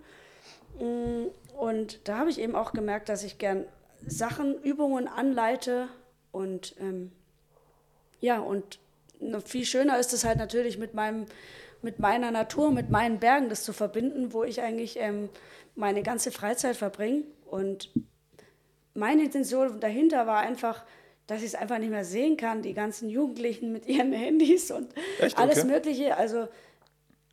Mm, 0.79 1.29
Und 1.57 2.07
da 2.07 2.19
habe 2.19 2.29
ich 2.29 2.39
eben 2.39 2.55
auch 2.55 2.73
gemerkt, 2.73 3.09
dass 3.09 3.23
ich 3.23 3.39
gern 3.39 3.65
Sachen, 4.05 4.61
Übungen 4.61 5.07
anleite. 5.07 5.87
Und 6.31 6.75
ähm, 6.79 7.11
ja, 8.19 8.37
und 8.37 8.77
viel 9.45 9.65
schöner 9.65 9.97
ist 9.97 10.13
es 10.13 10.23
halt 10.25 10.37
natürlich 10.37 10.77
mit 10.77 10.93
meinem 10.93 11.25
mit 11.81 11.97
meiner 11.97 12.29
Natur, 12.29 12.69
mit 12.69 12.91
meinen 12.91 13.17
Bergen 13.19 13.49
das 13.49 13.63
zu 13.63 13.73
verbinden, 13.73 14.31
wo 14.31 14.43
ich 14.43 14.61
eigentlich 14.61 14.97
ähm, 14.99 15.29
meine 15.75 16.03
ganze 16.03 16.31
Freizeit 16.31 16.75
verbringe. 16.77 17.23
Und 17.47 17.89
meine 18.93 19.23
Intention 19.23 19.79
dahinter 19.79 20.27
war 20.27 20.39
einfach, 20.39 20.83
dass 21.27 21.39
ich 21.39 21.47
es 21.47 21.55
einfach 21.55 21.77
nicht 21.79 21.89
mehr 21.89 22.05
sehen 22.05 22.37
kann, 22.37 22.61
die 22.61 22.73
ganzen 22.73 23.09
Jugendlichen 23.09 23.71
mit 23.71 23.85
ihren 23.87 24.11
Handys 24.25 24.71
und 24.71 24.93
Echt? 25.19 25.37
alles 25.37 25.59
Okay. 25.59 25.67
Mögliche. 25.67 26.17
Also 26.17 26.47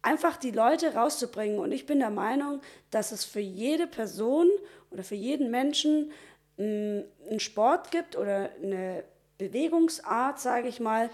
einfach 0.03 0.37
die 0.37 0.51
Leute 0.53 0.95
rauszubringen. 0.95 1.59
Und 1.59 1.73
ich 1.73 1.87
bin 1.87 1.99
der 1.99 2.11
Meinung, 2.11 2.61
dass 2.91 3.13
es 3.13 3.25
für 3.25 3.41
jede 3.41 3.87
Person 3.87 4.49
oder 4.91 5.03
für 5.03 5.15
jeden 5.17 5.51
Menschen 5.51 6.11
mh, 6.57 7.03
einen 7.31 7.41
Sport 7.41 7.91
gibt 7.91 8.17
oder 8.17 8.51
eine 8.63 9.05
Bewegungsart, 9.39 10.39
sage 10.41 10.69
ich 10.69 10.81
mal, 10.81 11.11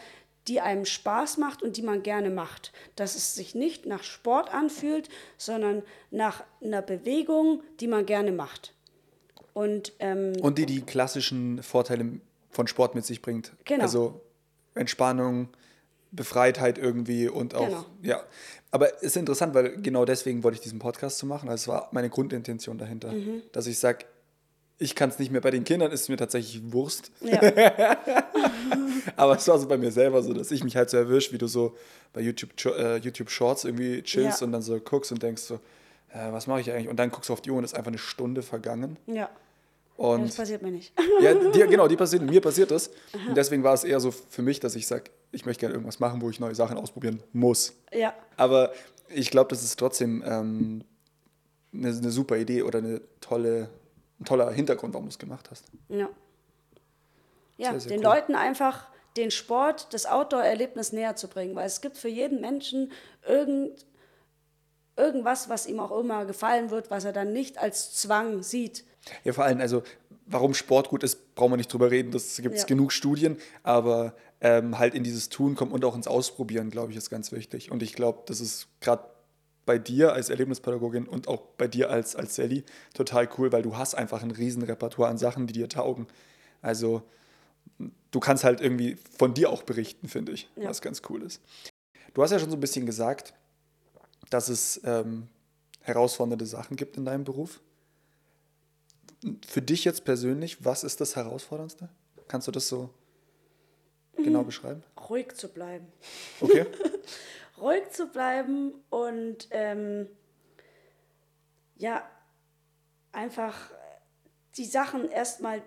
die 0.48 0.60
einem 0.60 0.84
Spaß 0.84 1.38
macht 1.38 1.62
und 1.62 1.76
die 1.76 1.82
man 1.82 2.02
gerne 2.04 2.30
macht. 2.30 2.72
Dass 2.94 3.16
es 3.16 3.34
sich 3.34 3.54
nicht 3.54 3.86
nach 3.86 4.04
Sport 4.04 4.52
anfühlt, 4.54 5.08
sondern 5.36 5.82
nach 6.10 6.44
einer 6.62 6.82
Bewegung, 6.82 7.62
die 7.80 7.88
man 7.88 8.06
gerne 8.06 8.30
macht. 8.30 8.72
Und 9.54 9.94
ähm, 9.98 10.34
Und 10.42 10.58
die 10.58 10.66
die 10.66 10.82
klassischen 10.82 11.62
Vorteile 11.62 12.20
von 12.56 12.66
Sport 12.66 12.94
mit 12.96 13.04
sich 13.06 13.22
bringt. 13.22 13.52
Genau. 13.64 13.82
Also 13.82 14.20
Entspannung, 14.74 15.48
Befreitheit 16.10 16.78
irgendwie 16.78 17.28
und 17.28 17.54
auch, 17.54 17.66
Genau. 17.68 17.84
ja. 18.02 18.22
Aber 18.72 18.94
es 18.96 19.02
ist 19.02 19.16
interessant, 19.16 19.54
weil 19.54 19.80
genau 19.80 20.04
deswegen 20.04 20.42
wollte 20.42 20.56
ich 20.56 20.60
diesen 20.62 20.78
Podcast 20.80 21.18
zu 21.18 21.26
machen. 21.26 21.48
Also 21.48 21.62
es 21.62 21.68
war 21.68 21.88
meine 21.92 22.10
Grundintention 22.10 22.78
dahinter, 22.78 23.12
Mhm. 23.12 23.42
dass 23.52 23.66
ich 23.66 23.78
sage, 23.78 24.04
ich 24.78 24.94
kann 24.94 25.08
es 25.08 25.18
nicht 25.18 25.30
mehr 25.32 25.40
bei 25.40 25.50
den 25.50 25.64
Kindern, 25.64 25.90
ist 25.92 26.08
mir 26.10 26.16
tatsächlich 26.18 26.72
Wurst. 26.72 27.10
ja, 27.22 27.40
Aber 29.16 29.36
es 29.36 29.46
war 29.48 29.58
so 29.58 29.66
bei 29.68 29.78
mir 29.78 29.90
selber 29.92 30.22
so, 30.22 30.32
dass 30.34 30.50
ich 30.50 30.62
mich 30.64 30.76
halt 30.76 30.90
so 30.90 30.96
erwische, 30.96 31.32
wie 31.32 31.38
du 31.38 31.46
so 31.46 31.76
bei 32.12 32.20
YouTube, 32.20 32.50
äh, 32.66 32.96
YouTube 32.96 33.30
Shorts 33.30 33.64
irgendwie 33.64 34.02
chillst 34.02 34.40
Ja. 34.40 34.46
und 34.46 34.52
dann 34.52 34.62
so 34.62 34.78
guckst 34.80 35.12
und 35.12 35.22
denkst 35.22 35.42
so, 35.42 35.54
äh, 36.12 36.30
was 36.32 36.46
mache 36.46 36.60
ich 36.60 36.70
eigentlich? 36.70 36.88
Und 36.88 36.96
dann 36.96 37.10
guckst 37.10 37.28
du 37.30 37.32
auf 37.32 37.40
die 37.40 37.50
Uhr 37.50 37.58
und 37.58 37.64
ist 37.64 37.74
einfach 37.74 37.88
eine 37.90 37.98
Stunde 37.98 38.42
vergangen. 38.42 38.98
ja, 39.06 39.30
Und 39.96 40.24
das 40.28 40.36
passiert 40.36 40.62
mir 40.62 40.70
nicht. 40.70 40.92
ja, 41.20 41.34
dir, 41.34 41.66
genau, 41.66 41.88
die 41.88 41.96
passiert, 41.96 42.22
mir 42.22 42.40
passiert 42.40 42.70
das. 42.70 42.90
Und 43.28 43.36
deswegen 43.36 43.62
war 43.62 43.74
es 43.74 43.82
eher 43.84 43.98
so 44.00 44.10
für 44.10 44.42
mich, 44.42 44.60
dass 44.60 44.76
ich 44.76 44.86
sage, 44.86 45.04
ich 45.32 45.46
möchte 45.46 45.60
gerne 45.60 45.74
irgendwas 45.74 45.98
machen, 46.00 46.20
wo 46.20 46.28
ich 46.28 46.38
neue 46.38 46.54
Sachen 46.54 46.76
ausprobieren 46.76 47.22
muss. 47.32 47.72
Ja, 47.92 48.14
Aber 48.36 48.72
ich 49.08 49.30
glaube, 49.30 49.48
das 49.50 49.62
ist 49.62 49.78
trotzdem 49.78 50.22
ähm, 50.26 50.84
eine, 51.72 51.88
eine 51.88 52.10
super 52.10 52.36
Idee 52.36 52.62
oder 52.62 52.78
eine 52.78 53.00
tolle, 53.20 53.68
ein 54.20 54.24
toller 54.24 54.50
Hintergrund, 54.50 54.92
warum 54.94 55.06
du 55.06 55.10
es 55.10 55.18
gemacht 55.18 55.48
hast. 55.50 55.64
ja. 55.88 56.08
Ja, 57.58 57.70
Sehr, 57.70 57.80
sehr 57.80 57.90
den 57.92 58.00
cool. 58.00 58.04
Leuten 58.14 58.34
einfach 58.34 58.86
den 59.16 59.30
Sport, 59.30 59.94
das 59.94 60.04
Outdoor-Erlebnis 60.04 60.92
näher 60.92 61.16
zu 61.16 61.26
bringen, 61.26 61.54
weil 61.54 61.66
es 61.66 61.80
gibt 61.80 61.96
für 61.96 62.08
jeden 62.10 62.42
Menschen 62.42 62.92
irgend, 63.26 63.86
irgendwas, 64.94 65.48
was 65.48 65.66
ihm 65.66 65.80
auch 65.80 65.98
immer 65.98 66.26
gefallen 66.26 66.70
wird, 66.70 66.90
was 66.90 67.04
er 67.06 67.14
dann 67.14 67.32
nicht 67.32 67.56
als 67.56 67.94
Zwang 67.94 68.42
sieht. 68.42 68.84
Ja, 69.24 69.32
vor 69.32 69.44
allem, 69.44 69.60
also 69.60 69.82
warum 70.26 70.54
Sport 70.54 70.88
gut 70.88 71.02
ist, 71.02 71.34
brauchen 71.34 71.52
wir 71.52 71.56
nicht 71.56 71.72
drüber 71.72 71.90
reden. 71.90 72.10
Das 72.10 72.36
gibt 72.42 72.54
es 72.56 72.62
Ja. 72.62 72.66
genug 72.66 72.92
Studien, 72.92 73.36
aber 73.62 74.14
ähm, 74.40 74.78
halt 74.78 74.94
in 74.94 75.04
dieses 75.04 75.28
Tun 75.28 75.54
kommen 75.54 75.72
und 75.72 75.84
auch 75.84 75.94
ins 75.94 76.06
Ausprobieren, 76.08 76.70
glaube 76.70 76.90
ich, 76.92 76.98
ist 76.98 77.10
ganz 77.10 77.32
wichtig. 77.32 77.70
Und 77.70 77.82
ich 77.82 77.92
glaube, 77.94 78.22
das 78.26 78.40
ist 78.40 78.68
gerade 78.80 79.04
bei 79.64 79.78
dir 79.78 80.12
als 80.12 80.28
Erlebnispädagogin 80.30 81.06
und 81.08 81.26
auch 81.28 81.40
bei 81.56 81.66
dir 81.68 81.90
als, 81.90 82.14
als 82.14 82.34
Sally 82.36 82.64
total 82.94 83.28
cool, 83.38 83.50
weil 83.52 83.62
du 83.62 83.76
hast 83.76 83.94
einfach 83.94 84.22
ein 84.22 84.30
riesen 84.30 84.62
Repertoire 84.62 85.10
an 85.10 85.18
Sachen, 85.18 85.46
die 85.46 85.52
dir 85.54 85.68
taugen. 85.68 86.06
Also 86.62 87.02
du 88.10 88.20
kannst 88.20 88.44
halt 88.44 88.60
irgendwie 88.60 88.96
von 89.18 89.34
dir 89.34 89.50
auch 89.50 89.62
berichten, 89.62 90.08
finde 90.08 90.32
ich, 90.32 90.48
Ja. 90.56 90.68
was 90.68 90.80
ganz 90.82 91.02
cool 91.08 91.22
ist. 91.22 91.40
Du 92.14 92.22
hast 92.22 92.30
ja 92.30 92.38
schon 92.38 92.50
so 92.50 92.56
ein 92.56 92.60
bisschen 92.60 92.86
gesagt, 92.86 93.34
dass 94.30 94.48
es 94.48 94.80
ähm, 94.84 95.28
herausfordernde 95.82 96.46
Sachen 96.46 96.76
gibt 96.76 96.96
in 96.96 97.04
deinem 97.04 97.24
Beruf. 97.24 97.60
Für 99.46 99.62
dich 99.62 99.84
jetzt 99.84 100.04
persönlich, 100.04 100.64
was 100.64 100.84
ist 100.84 101.00
das 101.00 101.16
Herausforderndste? 101.16 101.88
Kannst 102.28 102.48
du 102.48 102.52
das 102.52 102.68
so 102.68 102.90
genau 104.16 104.44
beschreiben? 104.44 104.82
Ruhig 105.08 105.34
zu 105.34 105.48
bleiben. 105.48 105.86
Okay. 106.40 106.66
ruhig 107.60 107.90
zu 107.90 108.06
bleiben 108.06 108.74
und 108.90 109.48
ähm, 109.50 110.08
ja, 111.76 112.08
einfach 113.12 113.70
die 114.56 114.64
Sachen 114.64 115.10
erstmal, 115.10 115.62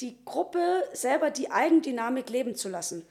die 0.00 0.24
Gruppe 0.24 0.84
selber 0.92 1.30
die 1.30 1.50
Eigendynamik 1.50 2.30
leben 2.30 2.54
zu 2.54 2.68
lassen. 2.68 3.06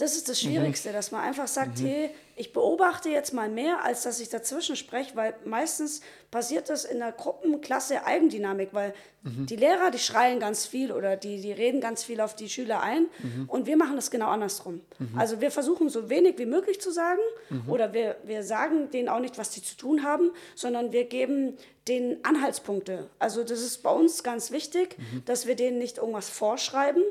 Das 0.00 0.16
ist 0.16 0.30
das 0.30 0.40
Schwierigste, 0.40 0.92
dass 0.92 1.10
man 1.10 1.20
einfach 1.20 1.46
sagt, 1.46 1.78
hey, 1.80 2.08
ich 2.34 2.54
beobachte 2.54 3.10
jetzt 3.10 3.34
mal 3.34 3.50
mehr, 3.50 3.84
als 3.84 4.02
dass 4.02 4.18
ich 4.18 4.30
dazwischen 4.30 4.74
spreche, 4.74 5.14
weil 5.14 5.34
meistens 5.44 6.00
passiert 6.30 6.70
das 6.70 6.86
in 6.86 7.00
der 7.00 7.12
Gruppenklasse 7.12 8.06
Eigendynamik, 8.06 8.70
weil 8.72 8.94
die 9.22 9.56
Lehrer, 9.56 9.90
die 9.90 9.98
schreien 9.98 10.40
ganz 10.40 10.64
viel 10.64 10.90
oder 10.92 11.16
die, 11.16 11.42
die 11.42 11.52
reden 11.52 11.82
ganz 11.82 12.02
viel 12.02 12.22
auf 12.22 12.34
die 12.34 12.48
Schüler 12.48 12.80
ein 12.80 13.08
und 13.48 13.66
wir 13.66 13.76
machen 13.76 13.96
das 13.96 14.10
genau 14.10 14.28
andersrum. 14.28 14.80
Also 15.16 15.42
wir 15.42 15.50
versuchen 15.50 15.90
so 15.90 16.08
wenig 16.08 16.38
wie 16.38 16.46
möglich 16.46 16.80
zu 16.80 16.90
sagen 16.90 17.20
oder 17.68 17.92
wir, 17.92 18.16
wir 18.24 18.42
sagen 18.42 18.90
denen 18.90 19.10
auch 19.10 19.20
nicht, 19.20 19.36
was 19.36 19.52
sie 19.52 19.62
zu 19.62 19.76
tun 19.76 20.02
haben, 20.02 20.30
sondern 20.54 20.92
wir 20.92 21.04
geben 21.04 21.58
denen 21.88 22.24
Anhaltspunkte. 22.24 23.10
Also 23.18 23.42
das 23.44 23.60
ist 23.60 23.82
bei 23.82 23.90
uns 23.90 24.22
ganz 24.22 24.50
wichtig, 24.50 24.96
dass 25.26 25.46
wir 25.46 25.56
denen 25.56 25.76
nicht 25.76 25.98
irgendwas 25.98 26.30
vorschreiben, 26.30 27.02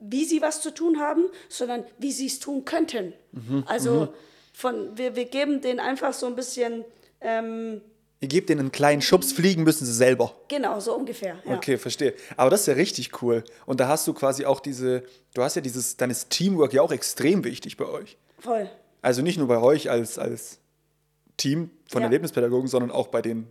wie 0.00 0.24
sie 0.24 0.40
was 0.42 0.60
zu 0.60 0.72
tun 0.72 0.98
haben, 0.98 1.24
sondern 1.48 1.84
wie 1.98 2.12
sie 2.12 2.26
es 2.26 2.40
tun 2.40 2.64
könnten. 2.64 3.12
Also 3.66 4.12
von, 4.52 4.96
wir, 4.96 5.14
wir 5.16 5.26
geben 5.26 5.60
denen 5.60 5.80
einfach 5.80 6.12
so 6.12 6.26
ein 6.26 6.34
bisschen, 6.34 6.84
ähm, 7.20 7.80
Ihr 8.22 8.28
gebt 8.28 8.50
denen 8.50 8.60
einen 8.60 8.72
kleinen 8.72 9.00
Schubs, 9.00 9.32
fliegen 9.32 9.62
müssen 9.62 9.86
sie 9.86 9.94
selber. 9.94 10.34
genau, 10.48 10.78
so 10.78 10.94
ungefähr. 10.94 11.38
Ja. 11.46 11.56
Okay, 11.56 11.78
verstehe. 11.78 12.12
Aber 12.36 12.50
das 12.50 12.60
ist 12.62 12.66
ja 12.66 12.74
richtig 12.74 13.22
cool. 13.22 13.42
Und 13.64 13.80
da 13.80 13.88
hast 13.88 14.06
du 14.06 14.12
quasi 14.12 14.44
auch 14.44 14.60
diese, 14.60 15.04
du 15.32 15.42
hast 15.42 15.56
ja 15.56 15.62
dieses, 15.62 15.96
dann 15.96 16.10
ist 16.10 16.28
Teamwork 16.28 16.74
ja 16.74 16.82
auch 16.82 16.92
extrem 16.92 17.44
wichtig 17.44 17.78
bei 17.78 17.86
euch. 17.86 18.18
Voll. 18.38 18.68
Also 19.00 19.22
nicht 19.22 19.38
nur 19.38 19.48
bei 19.48 19.58
euch 19.58 19.88
als, 19.90 20.18
als 20.18 20.58
Team 21.38 21.70
von 21.88 22.02
Ja. 22.02 22.08
Erlebnispädagogen, 22.08 22.68
sondern 22.68 22.90
auch 22.90 23.08
bei 23.08 23.22
den 23.22 23.46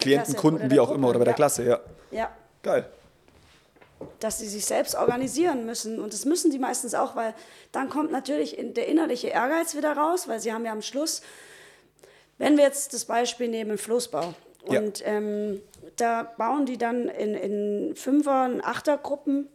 Klienten, 0.00 0.32
Klasse 0.32 0.40
Kunden, 0.40 0.70
wie 0.70 0.74
der 0.74 0.82
auch 0.82 0.90
immer, 0.90 1.06
Gruppe, 1.06 1.10
oder 1.10 1.18
bei 1.20 1.24
der 1.26 1.32
ja. 1.32 1.36
Klasse, 1.36 1.64
ja. 1.64 1.80
Ja. 2.10 2.36
Geil. 2.64 2.90
Dass 4.18 4.38
sie 4.38 4.48
sich 4.48 4.66
selbst 4.66 4.94
organisieren 4.94 5.66
müssen. 5.66 6.00
Und 6.00 6.12
das 6.12 6.24
müssen 6.24 6.50
die 6.50 6.58
meistens 6.58 6.94
auch, 6.94 7.16
weil 7.16 7.34
dann 7.72 7.88
kommt 7.88 8.12
natürlich 8.12 8.56
der 8.58 8.88
innerliche 8.88 9.28
Ehrgeiz 9.28 9.74
wieder 9.76 9.92
raus, 9.92 10.28
weil 10.28 10.40
sie 10.40 10.52
haben 10.52 10.64
ja 10.64 10.72
am 10.72 10.82
Schluss, 10.82 11.22
wenn 12.38 12.56
wir 12.56 12.64
jetzt 12.64 12.94
das 12.94 13.04
Beispiel 13.04 13.48
nehmen, 13.48 13.78
Floßbau. 13.78 14.34
Ja. 14.68 14.80
Und 14.80 15.02
ähm, 15.06 15.60
da 15.96 16.22
bauen 16.22 16.66
die 16.66 16.78
dann 16.78 17.08
in, 17.08 17.34
in 17.34 17.96
Fünfer- 17.96 18.46
und 18.46 18.62
Achtergruppen, 18.62 19.48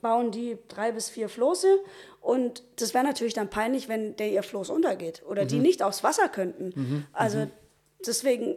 bauen 0.00 0.30
die 0.30 0.58
drei 0.68 0.92
bis 0.92 1.08
vier 1.08 1.28
Floße. 1.28 1.78
Und 2.20 2.62
das 2.76 2.94
wäre 2.94 3.04
natürlich 3.04 3.34
dann 3.34 3.48
peinlich, 3.48 3.88
wenn 3.88 4.16
der 4.16 4.30
ihr 4.30 4.42
Floß 4.42 4.70
untergeht 4.70 5.22
oder 5.26 5.44
die 5.44 5.58
nicht 5.58 5.82
aufs 5.82 6.04
Wasser 6.04 6.28
könnten. 6.28 7.06
Also 7.12 7.46
deswegen 8.06 8.56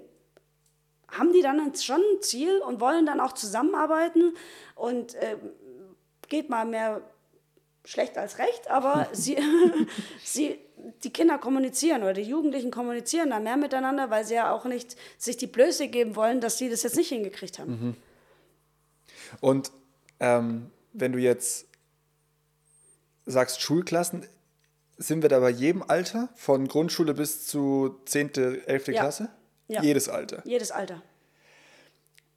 haben 1.18 1.34
die 1.34 1.42
dann 1.42 1.74
schon 1.76 2.02
ein 2.02 2.22
Ziel 2.22 2.60
und 2.60 2.80
wollen 2.80 3.06
dann 3.06 3.20
auch 3.20 3.34
zusammenarbeiten 3.34 4.36
und 4.76 5.16
ähm, 5.20 5.40
geht 6.28 6.50
mal 6.50 6.66
mehr 6.66 7.02
schlecht 7.86 8.18
als 8.18 8.38
recht, 8.38 8.70
aber 8.70 9.08
sie, 9.14 9.38
sie, 10.24 10.60
die 11.04 11.12
Kinder 11.12 11.38
kommunizieren 11.38 12.04
oder 12.04 12.14
die 12.14 12.22
Jugendlichen 12.22 12.72
kommunizieren 12.72 13.30
dann 13.30 13.44
mehr 13.44 13.58
miteinander, 13.58 14.10
weil 14.10 14.26
sie 14.26 14.36
ja 14.36 14.52
auch 14.52 14.66
nicht 14.66 14.96
sich 15.18 15.38
die 15.38 15.48
Blöße 15.48 15.88
geben 15.88 16.16
wollen, 16.16 16.42
dass 16.42 16.58
sie 16.58 16.70
das 16.70 16.84
jetzt 16.84 16.96
nicht 16.96 17.10
hingekriegt 17.10 17.60
haben. 17.60 17.98
Und 19.42 19.72
ähm, 20.20 20.72
wenn 20.94 21.12
du 21.12 21.20
jetzt 21.20 21.68
sagst 23.26 23.62
Schulklassen, 23.62 24.26
sind 24.98 25.22
wir 25.22 25.30
da 25.30 25.40
bei 25.40 25.50
jedem 25.50 25.84
Alter, 25.84 26.30
von 26.36 26.68
Grundschule 26.68 27.14
bis 27.14 27.48
zu 27.48 28.00
10., 28.06 28.36
11. 28.66 28.88
Ja. 28.88 29.02
Klasse? 29.02 29.30
Ja. 29.68 29.82
Jedes 29.82 30.10
Alter. 30.10 30.42
Jedes 30.46 30.72
Alter. 30.72 31.02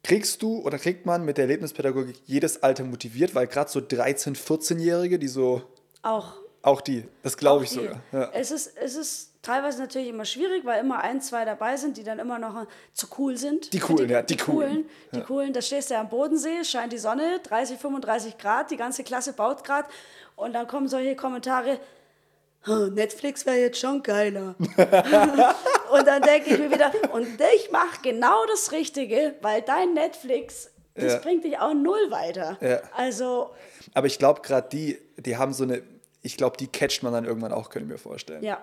Kriegst 0.03 0.41
du 0.41 0.59
oder 0.61 0.77
kriegt 0.79 1.05
man 1.05 1.25
mit 1.25 1.37
der 1.37 1.43
Erlebnispädagogik 1.45 2.15
jedes 2.25 2.63
Alter 2.63 2.83
motiviert? 2.85 3.35
Weil 3.35 3.47
gerade 3.47 3.69
so 3.69 3.79
13-, 3.79 4.37
14-Jährige, 4.37 5.19
die 5.19 5.27
so, 5.27 5.61
Auch. 6.01 6.33
auch 6.61 6.79
die, 6.79 7.03
das 7.23 7.35
glaube 7.35 7.65
ich 7.65 7.71
die. 7.71 7.75
sogar. 7.77 7.99
Ja. 8.13 8.29
Es, 8.33 8.51
ist, 8.51 8.77
es 8.77 8.95
ist 8.95 9.33
teilweise 9.41 9.79
natürlich 9.81 10.07
immer 10.07 10.23
schwierig, 10.23 10.63
weil 10.63 10.79
immer 10.79 10.99
ein, 11.01 11.19
zwei 11.21 11.43
dabei 11.43 11.75
sind, 11.75 11.97
die 11.97 12.03
dann 12.03 12.19
immer 12.19 12.39
noch 12.39 12.67
zu 12.93 13.07
cool 13.17 13.35
sind. 13.35 13.73
Die 13.73 13.79
coolen, 13.79 14.09
ja, 14.09 14.21
die 14.21 14.37
coolen. 14.37 14.85
Die 15.13 15.21
coolen, 15.21 15.51
da 15.51 15.61
stehst 15.61 15.89
du 15.89 15.95
ja 15.95 15.99
am 16.01 16.07
Bodensee, 16.09 16.63
scheint 16.63 16.93
die 16.93 16.97
Sonne, 16.99 17.41
30, 17.43 17.77
35 17.77 18.37
Grad, 18.37 18.71
die 18.71 18.77
ganze 18.77 19.03
Klasse 19.03 19.33
baut 19.33 19.65
gerade 19.65 19.89
und 20.37 20.53
dann 20.53 20.67
kommen 20.67 20.87
solche 20.87 21.17
Kommentare, 21.17 21.71
"Hm, 21.73 21.79
Netflix 22.65 23.45
wäre 23.45 23.57
jetzt 23.57 23.79
schon 23.79 24.03
geiler. 24.03 24.55
und 25.91 26.05
dann 26.07 26.21
denke 26.21 26.49
ich 26.53 26.59
mir 26.59 26.71
wieder, 26.71 26.91
und 27.13 27.27
ich 27.55 27.71
mache 27.71 28.01
genau 28.03 28.45
das 28.47 28.71
Richtige, 28.71 29.35
weil 29.41 29.61
dein 29.61 29.93
Netflix, 29.93 30.71
das 30.95 31.13
Ja. 31.13 31.19
bringt 31.19 31.43
dich 31.43 31.57
auch 31.59 31.73
null 31.73 32.09
weiter. 32.11 32.57
Ja. 32.61 32.81
Also, 32.95 33.51
Aber 33.93 34.07
ich 34.07 34.19
glaube, 34.19 34.41
gerade 34.41 34.67
die, 34.69 34.99
die 35.17 35.37
haben 35.37 35.53
so 35.53 35.63
eine, 35.63 35.81
ich 36.21 36.35
glaube, 36.35 36.57
die 36.57 36.67
catcht 36.67 37.03
man 37.03 37.13
dann 37.13 37.25
irgendwann 37.25 37.53
auch, 37.53 37.69
könnte 37.69 37.85
ich 37.85 37.91
mir 37.91 37.97
vorstellen. 37.99 38.43
Ja. 38.43 38.61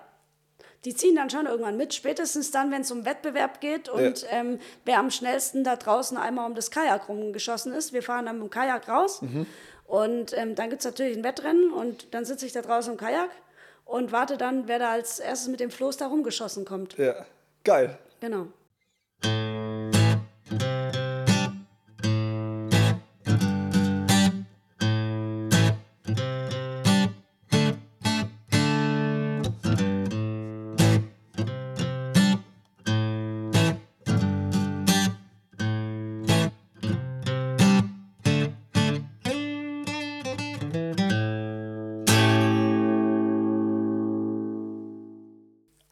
Die 0.84 0.94
ziehen 0.94 1.16
dann 1.16 1.30
schon 1.30 1.46
irgendwann 1.46 1.78
mit, 1.78 1.94
spätestens 1.94 2.50
dann, 2.50 2.70
wenn 2.70 2.82
es 2.82 2.90
um 2.90 3.06
Wettbewerb 3.06 3.62
geht 3.62 3.88
und 3.88 4.20
Ja. 4.22 4.28
ähm, 4.32 4.58
wer 4.84 4.98
am 4.98 5.10
schnellsten 5.10 5.64
da 5.64 5.76
draußen 5.76 6.18
einmal 6.18 6.46
um 6.46 6.54
das 6.54 6.70
Kajak 6.70 7.08
rumgeschossen 7.08 7.72
ist. 7.72 7.94
Wir 7.94 8.02
fahren 8.02 8.26
dann 8.26 8.36
mit 8.38 8.48
dem 8.48 8.50
Kajak 8.50 8.86
raus 8.86 9.22
und 9.86 10.36
ähm, 10.36 10.54
dann 10.54 10.68
gibt 10.68 10.80
es 10.80 10.84
natürlich 10.84 11.16
ein 11.16 11.24
Wettrennen 11.24 11.72
und 11.72 12.12
dann 12.12 12.26
sitze 12.26 12.44
ich 12.44 12.52
da 12.52 12.60
draußen 12.60 12.92
im 12.92 12.98
Kajak 12.98 13.30
und 13.84 14.12
warte 14.12 14.36
dann, 14.36 14.68
wer 14.68 14.78
da 14.78 14.90
als 14.92 15.18
erstes 15.18 15.48
mit 15.48 15.60
dem 15.60 15.70
Floß 15.70 15.96
da 15.96 16.06
rumgeschossen 16.06 16.64
kommt. 16.64 16.96
Ja, 16.98 17.26
geil. 17.64 17.98
Genau. 18.20 18.46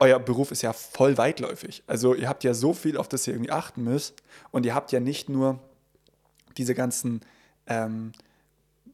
Euer 0.03 0.19
Beruf 0.19 0.51
ist 0.51 0.63
ja 0.63 0.73
voll 0.73 1.17
weitläufig. 1.17 1.85
Also 1.87 2.15
ihr 2.15 2.29
habt 2.29 2.43
ja 2.43 2.55
so 2.55 2.73
viel, 2.73 2.97
auf 2.97 3.07
das 3.07 3.25
ihr 3.29 3.35
irgendwie 3.35 3.53
achten 3.53 3.85
müsst. 3.85 4.15
Und 4.51 4.67
ihr 4.67 4.75
habt 4.75 4.91
ja 4.91 4.99
nicht 4.99 5.29
nur 5.29 5.61
diese 6.57 6.75
ganzen 6.75 7.21
ähm, 7.69 8.11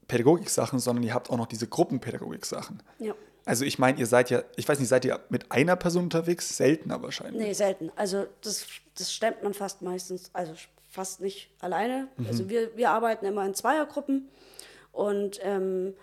Pädagogik-Sachen, 0.07 0.79
sondern 0.79 1.03
ihr 1.03 1.15
habt 1.15 1.31
auch 1.31 1.39
noch 1.39 1.47
diese 1.47 1.67
Gruppenpädagogik-Sachen. 1.67 2.83
Ja. 2.99 3.15
Also 3.47 3.65
ich 3.65 3.79
meine, 3.79 3.99
ihr 3.99 4.05
seid 4.05 4.29
ja, 4.29 4.43
ich 4.57 4.69
weiß 4.69 4.79
nicht, 4.81 4.91
seid 4.91 5.07
ihr 5.07 5.19
mit 5.31 5.51
einer 5.51 5.77
Person 5.77 6.05
unterwegs? 6.05 6.55
Seltener 6.59 7.03
wahrscheinlich. 7.03 7.43
Nee, 7.43 7.53
selten. 7.55 7.91
Also 7.97 8.27
das, 8.43 8.67
das 8.99 9.11
stemmt 9.11 9.43
man 9.43 9.55
fast 9.55 9.81
meistens, 9.81 10.29
also 10.35 10.53
fast 10.91 11.23
nicht 11.23 11.49
alleine. 11.61 12.09
Also 12.27 12.51
wir, 12.51 12.77
wir 12.77 12.91
arbeiten 12.91 13.25
immer 13.25 13.47
in 13.47 13.55
Zweiergruppen 13.55 14.29
und 14.93 15.41
ähm, 15.43 15.95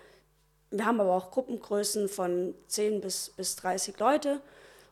wir 0.71 0.83
haben 0.83 0.99
aber 0.99 1.13
auch 1.13 1.29
Gruppengrößen 1.29 2.09
von 2.09 2.55
10 2.69 3.01
bis, 3.01 3.29
bis 3.37 3.55
30 3.57 3.99
Leute. 3.99 4.41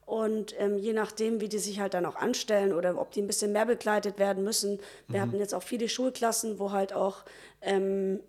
Und 0.06 0.54
ähm, 0.60 0.78
je 0.78 0.94
nachdem, 0.94 1.39
wie 1.42 1.48
die 1.50 1.60
sich 1.60 1.80
halt 1.80 1.94
dann 1.94 2.06
auch 2.06 2.16
anstellen 2.18 2.74
oder 2.74 3.00
ob 3.00 3.12
die 3.12 3.22
ein 3.22 3.28
bisschen 3.28 3.52
mehr 3.54 3.66
begleitet 3.66 4.20
werden 4.20 4.44
müssen. 4.44 4.80
Wir 5.08 5.22
hatten 5.22 5.38
jetzt 5.39 5.54
auch 5.56 5.63
viele 5.63 5.88
Schulklassen, 5.89 6.60
wo 6.60 6.72
halt 6.72 6.94
auch 6.94 7.20
ähm, 7.62 8.20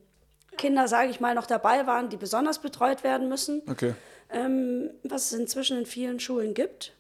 Kinder, 0.57 0.87
sage 0.87 1.11
ich 1.11 1.19
mal, 1.21 1.35
noch 1.35 1.47
dabei 1.47 1.87
waren, 1.87 2.09
die 2.11 2.17
besonders 2.17 2.61
betreut 2.61 3.03
werden 3.03 3.29
müssen 3.29 3.63
Okay. 3.69 3.95
ähm, 4.31 4.91
was 5.03 5.33
es 5.33 5.39
inzwischen 5.39 5.79
in 5.79 5.87
vielen 5.87 6.21
Schulen 6.21 6.55
gibt. 6.55 6.93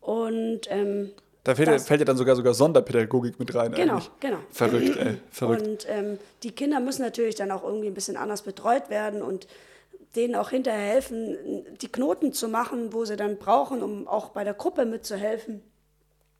Und 0.00 0.60
ähm, 0.68 1.10
Da 1.44 1.54
fällt, 1.54 1.68
Das- 1.68 1.86
fällt 1.86 2.00
ja 2.00 2.04
dann 2.04 2.18
sogar 2.18 2.36
sogar 2.36 2.52
Sonderpädagogik 2.52 3.38
mit 3.38 3.54
rein 3.54 3.72
Genau, 3.72 3.94
eigentlich. 3.94 4.10
genau. 4.20 4.38
Verrückt, 4.50 4.96
ey. 4.98 5.16
Verrückt. 5.30 5.62
Und 5.62 5.86
ähm, 5.88 6.18
die 6.42 6.50
Kinder 6.52 6.80
müssen 6.80 7.00
natürlich 7.02 7.34
dann 7.34 7.50
auch 7.50 7.64
irgendwie 7.64 7.86
ein 7.88 7.94
bisschen 7.94 8.18
anders 8.18 8.42
betreut 8.42 8.90
werden 8.90 9.22
und 9.22 9.46
denen 10.16 10.34
auch 10.34 10.50
hinterher 10.50 10.92
helfen, 10.92 11.66
die 11.80 11.88
Knoten 11.88 12.32
zu 12.32 12.48
machen, 12.48 12.92
wo 12.92 13.04
sie 13.04 13.16
dann 13.16 13.38
brauchen, 13.38 13.82
um 13.82 14.08
auch 14.08 14.30
bei 14.30 14.44
der 14.44 14.54
Gruppe 14.54 14.84
mitzuhelfen. 14.86 15.62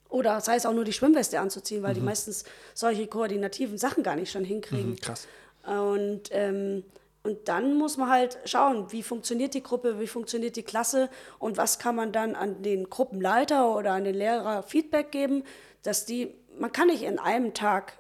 Oder 0.09 0.41
sei 0.41 0.57
es 0.57 0.65
auch 0.65 0.73
nur 0.73 0.85
die 0.85 0.93
Schwimmweste 0.93 1.39
anzuziehen, 1.39 1.83
weil 1.83 1.95
die 1.95 2.01
meistens 2.01 2.45
solche 2.73 3.07
koordinativen 3.07 3.77
Sachen 3.77 4.03
gar 4.03 4.17
nicht 4.17 4.33
schon 4.33 4.45
hinkriegen. 4.45 4.93
Mhm, 4.93 5.01
krass. 5.01 5.29
Und, 5.67 6.31
ähm, 6.31 6.83
und 7.25 7.47
dann 7.49 7.75
muss 7.75 7.99
man 7.99 8.09
halt 8.09 8.39
schauen, 8.47 8.91
wie 8.91 9.03
funktioniert 9.03 9.53
die 9.53 9.63
Gruppe, 9.63 10.01
wie 10.01 10.07
funktioniert 10.07 10.57
die 10.57 10.63
Klasse 10.63 11.11
und 11.39 11.59
was 11.59 11.79
kann 11.79 11.95
man 11.95 12.11
dann 12.11 12.37
an 12.37 12.63
den 12.63 12.89
Gruppenleiter 12.89 13.77
oder 13.77 13.93
an 13.93 14.05
den 14.05 14.15
Lehrer 14.15 14.63
Feedback 14.63 15.11
geben, 15.11 15.45
dass 15.83 16.07
die, 16.07 16.35
man 16.59 16.73
kann 16.73 16.87
nicht 16.87 17.03
in 17.03 17.19
einem 17.19 17.53
Tag 17.53 17.93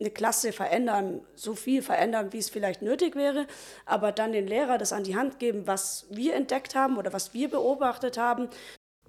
eine 0.00 0.10
Klasse 0.10 0.52
verändern, 0.52 1.20
so 1.34 1.54
viel 1.54 1.82
verändern, 1.82 2.32
wie 2.32 2.38
es 2.38 2.48
vielleicht 2.48 2.82
nötig 2.82 3.16
wäre, 3.16 3.46
aber 3.84 4.12
dann 4.12 4.32
den 4.32 4.46
Lehrer 4.46 4.78
das 4.78 4.92
an 4.92 5.02
die 5.04 5.16
Hand 5.16 5.38
geben, 5.40 5.66
was 5.66 6.06
wir 6.10 6.34
entdeckt 6.34 6.74
haben 6.74 6.96
oder 6.98 7.12
was 7.12 7.34
wir 7.34 7.50
beobachtet 7.50 8.16
haben. 8.16 8.48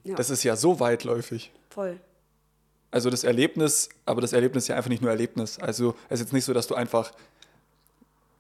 Ja, 0.04 0.16
Das 0.16 0.30
ist 0.30 0.44
ja 0.44 0.56
so 0.56 0.80
weitläufig. 0.80 1.52
voll. 1.70 2.00
Also 2.92 3.12
das 3.12 3.24
Erlebnis, 3.24 3.90
aber 4.08 4.20
das 4.20 4.34
Erlebnis 4.34 4.64
ist 4.64 4.70
ja 4.70 4.76
einfach 4.76 4.90
nicht 4.90 5.04
nur 5.04 5.12
Erlebnis. 5.12 5.60
Also 5.60 5.94
es 6.08 6.16
ist 6.16 6.20
jetzt 6.22 6.34
nicht 6.34 6.46
so, 6.46 6.54
dass 6.54 6.66
du 6.66 6.74
einfach 6.74 7.12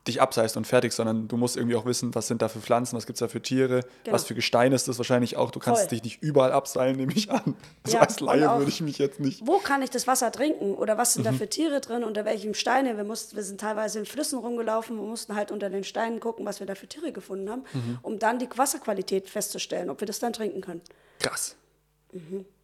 dich 0.07 0.21
abseist 0.21 0.55
und 0.57 0.65
fertig, 0.65 0.93
sondern 0.93 1.27
du 1.27 1.35
musst 1.38 1.57
irgendwie 1.57 1.75
auch 1.75 1.85
wissen, 1.85 2.15
was 2.15 2.27
sind 2.27 2.41
da 2.41 2.47
für 2.47 2.59
Pflanzen, 2.59 2.95
was 2.95 3.05
gibt 3.05 3.17
es 3.17 3.19
da 3.19 3.27
für 3.27 3.41
Tiere, 3.41 3.81
Genau. 4.05 4.15
was 4.15 4.23
für 4.23 4.33
Gestein 4.33 4.71
ist 4.71 4.88
das 4.88 4.97
wahrscheinlich 4.97 5.35
auch. 5.38 5.51
Du 5.51 5.59
kannst 5.59 5.81
Voll. 5.81 5.89
dich 5.89 6.03
nicht 6.03 6.23
überall 6.23 6.51
abseilen, 6.51 6.95
nehme 6.95 7.12
ich 7.13 7.29
an. 7.29 7.55
Also 7.83 7.97
Ja, 7.97 8.01
als 8.03 8.19
Laie 8.19 8.57
würde 8.57 8.69
ich 8.69 8.81
mich 8.81 8.97
jetzt 8.97 9.19
nicht. 9.19 9.45
Wo 9.45 9.57
kann 9.59 9.81
ich 9.81 9.89
das 9.89 10.07
Wasser 10.07 10.31
trinken 10.31 10.73
oder 10.73 10.97
was 10.97 11.13
sind 11.13 11.25
da 11.25 11.31
Mhm. 11.31 11.38
für 11.38 11.49
Tiere 11.49 11.81
drin, 11.81 12.03
unter 12.03 12.23
welchen 12.25 12.53
Steine? 12.53 12.95
Wir, 12.97 13.03
mussten, 13.03 13.35
wir 13.35 13.43
sind 13.43 13.59
teilweise 13.62 13.99
in 13.99 14.05
Flüssen 14.05 14.39
rumgelaufen 14.39 14.97
und 14.97 15.09
mussten 15.09 15.35
halt 15.35 15.51
unter 15.51 15.69
den 15.69 15.83
Steinen 15.83 16.19
gucken, 16.19 16.45
was 16.45 16.59
wir 16.59 16.67
da 16.67 16.75
für 16.75 16.88
Tiere 16.88 17.12
gefunden 17.12 17.49
haben, 17.49 17.63
Mhm. 17.73 17.99
um 18.01 18.19
dann 18.19 18.39
die 18.39 18.47
Wasserqualität 18.55 19.29
festzustellen, 19.29 19.89
ob 19.89 19.99
wir 19.99 20.07
das 20.07 20.19
dann 20.19 20.33
trinken 20.33 20.62
können. 20.62 20.81
Krass. 21.19 21.55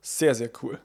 Sehr, 0.02 0.34
sehr 0.36 0.50
cool. 0.64 0.80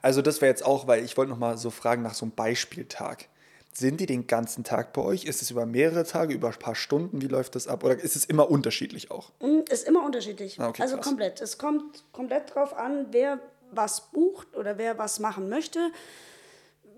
Also 0.00 0.22
das 0.22 0.40
wäre 0.40 0.50
jetzt 0.50 0.64
auch, 0.64 0.86
weil 0.86 1.04
ich 1.04 1.16
wollte 1.16 1.30
noch 1.30 1.38
mal 1.38 1.56
so 1.58 1.70
fragen 1.70 2.02
nach 2.02 2.14
so 2.14 2.24
einem 2.24 2.32
Beispieltag. 2.32 3.28
Sind 3.74 4.00
die 4.00 4.06
den 4.06 4.26
ganzen 4.26 4.64
Tag 4.64 4.92
bei 4.92 5.00
euch? 5.02 5.24
Ist 5.24 5.40
es 5.40 5.50
über 5.50 5.64
mehrere 5.64 6.04
Tage, 6.04 6.34
über 6.34 6.48
ein 6.48 6.58
paar 6.58 6.74
Stunden? 6.74 7.22
Wie 7.22 7.26
läuft 7.26 7.54
das 7.54 7.68
ab? 7.68 7.84
Oder 7.84 7.98
ist 7.98 8.16
es 8.16 8.24
immer 8.26 8.50
unterschiedlich 8.50 9.10
auch? 9.10 9.30
Mm, 9.40 9.60
Ist 9.70 9.88
immer 9.88 10.04
unterschiedlich. 10.04 10.60
Ah, 10.60 10.68
okay, 10.68 10.82
also 10.82 10.96
krass. 10.96 11.06
komplett. 11.06 11.40
Es 11.40 11.56
kommt 11.56 12.04
komplett 12.12 12.54
drauf 12.54 12.76
an, 12.76 13.06
wer 13.12 13.38
was 13.70 14.10
bucht 14.12 14.54
oder 14.56 14.76
wer 14.76 14.98
was 14.98 15.18
machen 15.20 15.48
möchte. 15.48 15.90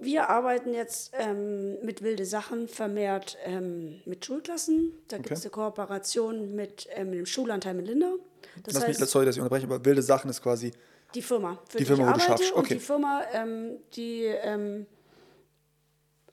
Wir 0.00 0.28
arbeiten 0.28 0.74
jetzt 0.74 1.12
ähm, 1.16 1.80
mit 1.84 2.02
wilde 2.02 2.24
Sachen 2.26 2.66
vermehrt 2.66 3.36
ähm, 3.44 4.00
mit 4.04 4.24
Schulklassen. 4.24 4.92
Da 5.06 5.18
gibt 5.18 5.30
es 5.30 5.46
Okay. 5.46 5.54
eine 5.56 5.70
Kooperation 5.70 6.54
mit 6.56 6.88
ähm, 6.94 7.12
dem 7.12 7.24
Schulanteil 7.26 7.78
in 7.78 7.84
Lindau. 7.86 8.16
Das 8.64 8.74
Lass 8.74 8.88
mich, 8.88 8.98
heißt, 9.00 9.10
sorry, 9.10 9.24
dass 9.26 9.36
ich 9.36 9.40
unterbreche, 9.40 9.66
aber 9.66 9.84
wilde 9.84 10.02
Sachen 10.02 10.28
ist 10.28 10.42
quasi. 10.42 10.72
die 11.14 11.22
Firma, 11.22 11.56
für 11.68 11.78
Die 11.78 11.84
die, 11.84 11.86
Firma, 11.86 12.06
wo 12.06 12.10
ich 12.10 12.16
du 12.16 12.22
arbeite. 12.24 12.42
schaffst, 12.42 12.52
okay. 12.52 12.58
Und 12.60 12.70
die 12.70 12.78
Firma, 12.84 13.22
ähm, 13.32 13.76
die 13.94 14.24
ähm, 14.24 14.86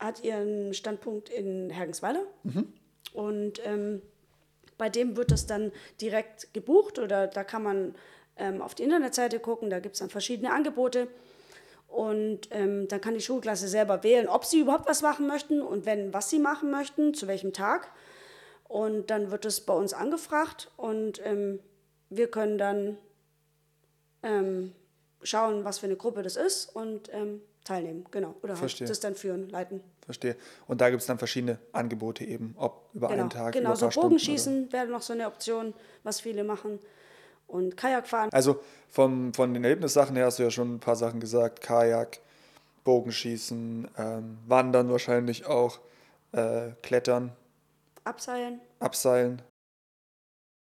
hat 0.01 0.23
ihren 0.23 0.73
Standpunkt 0.73 1.29
in 1.29 1.69
Hergensweiler. 1.69 2.25
Mhm. 2.43 2.73
Und 3.13 3.65
ähm, 3.65 4.01
bei 4.77 4.89
dem 4.89 5.15
wird 5.15 5.31
das 5.31 5.45
dann 5.45 5.71
direkt 6.01 6.53
gebucht 6.53 6.97
oder 6.97 7.27
da 7.27 7.43
kann 7.43 7.63
man 7.63 7.95
ähm, 8.35 8.61
auf 8.61 8.73
die 8.73 8.83
Internetseite 8.83 9.39
gucken, 9.39 9.69
da 9.69 9.79
gibt 9.79 9.95
es 9.95 9.99
dann 9.99 10.09
verschiedene 10.09 10.51
Angebote. 10.51 11.07
Und 11.87 12.47
ähm, 12.51 12.87
dann 12.87 13.01
kann 13.01 13.13
die 13.13 13.21
Schulklasse 13.21 13.67
selber 13.67 14.03
wählen, 14.03 14.27
ob 14.27 14.45
sie 14.45 14.61
überhaupt 14.61 14.87
was 14.87 15.01
machen 15.01 15.27
möchten 15.27 15.61
und 15.61 15.85
wenn, 15.85 16.13
was 16.13 16.29
sie 16.29 16.39
machen 16.39 16.71
möchten, 16.71 17.13
zu 17.13 17.27
welchem 17.27 17.51
Tag. 17.51 17.91
Und 18.67 19.11
dann 19.11 19.29
wird 19.29 19.45
es 19.45 19.61
bei 19.61 19.73
uns 19.73 19.93
angefragt 19.93 20.71
und 20.77 21.21
ähm, 21.25 21.59
wir 22.09 22.31
können 22.31 22.57
dann 22.57 22.97
ähm, 24.23 24.71
schauen, 25.21 25.65
was 25.65 25.79
für 25.79 25.87
eine 25.87 25.97
Gruppe 25.97 26.23
das 26.23 26.37
ist 26.37 26.73
und 26.73 27.09
ähm, 27.13 27.41
teilnehmen, 27.71 28.05
genau. 28.11 28.35
Oder 28.43 28.55
Verstehe. 28.55 28.87
das 28.87 28.99
dann 28.99 29.15
führen, 29.15 29.49
leiten. 29.49 29.81
Verstehe. 30.03 30.35
Und 30.67 30.81
da 30.81 30.89
gibt 30.89 31.01
es 31.01 31.07
dann 31.07 31.17
verschiedene 31.17 31.57
Angebote 31.71 32.25
eben, 32.25 32.53
ob 32.57 32.89
über 32.93 33.07
Genau, 33.07 33.21
einen 33.21 33.29
Tag, 33.29 33.53
genau 33.53 33.73
über 33.73 33.91
so. 33.91 34.01
Bogenschießen 34.01 34.71
wäre 34.73 34.87
noch 34.87 35.01
so 35.01 35.13
eine 35.13 35.27
Option, 35.27 35.73
was 36.03 36.19
viele 36.21 36.43
machen. 36.43 36.79
Und 37.47 37.75
Kajakfahren. 37.75 38.31
Also 38.31 38.61
vom, 38.89 39.33
von 39.33 39.53
den 39.53 39.63
Erlebnissachen 39.63 40.15
her 40.15 40.25
hast 40.25 40.39
du 40.39 40.43
ja 40.43 40.51
schon 40.51 40.75
ein 40.75 40.79
paar 40.79 40.95
Sachen 40.95 41.19
gesagt. 41.19 41.61
Kajak, 41.61 42.19
Bogenschießen, 42.83 43.87
ähm, 43.97 44.37
Wandern 44.47 44.89
wahrscheinlich 44.89 45.45
auch, 45.45 45.79
äh, 46.31 46.71
Klettern, 46.81 47.31
Abseilen. 48.03 48.59
Abseilen. 48.79 49.41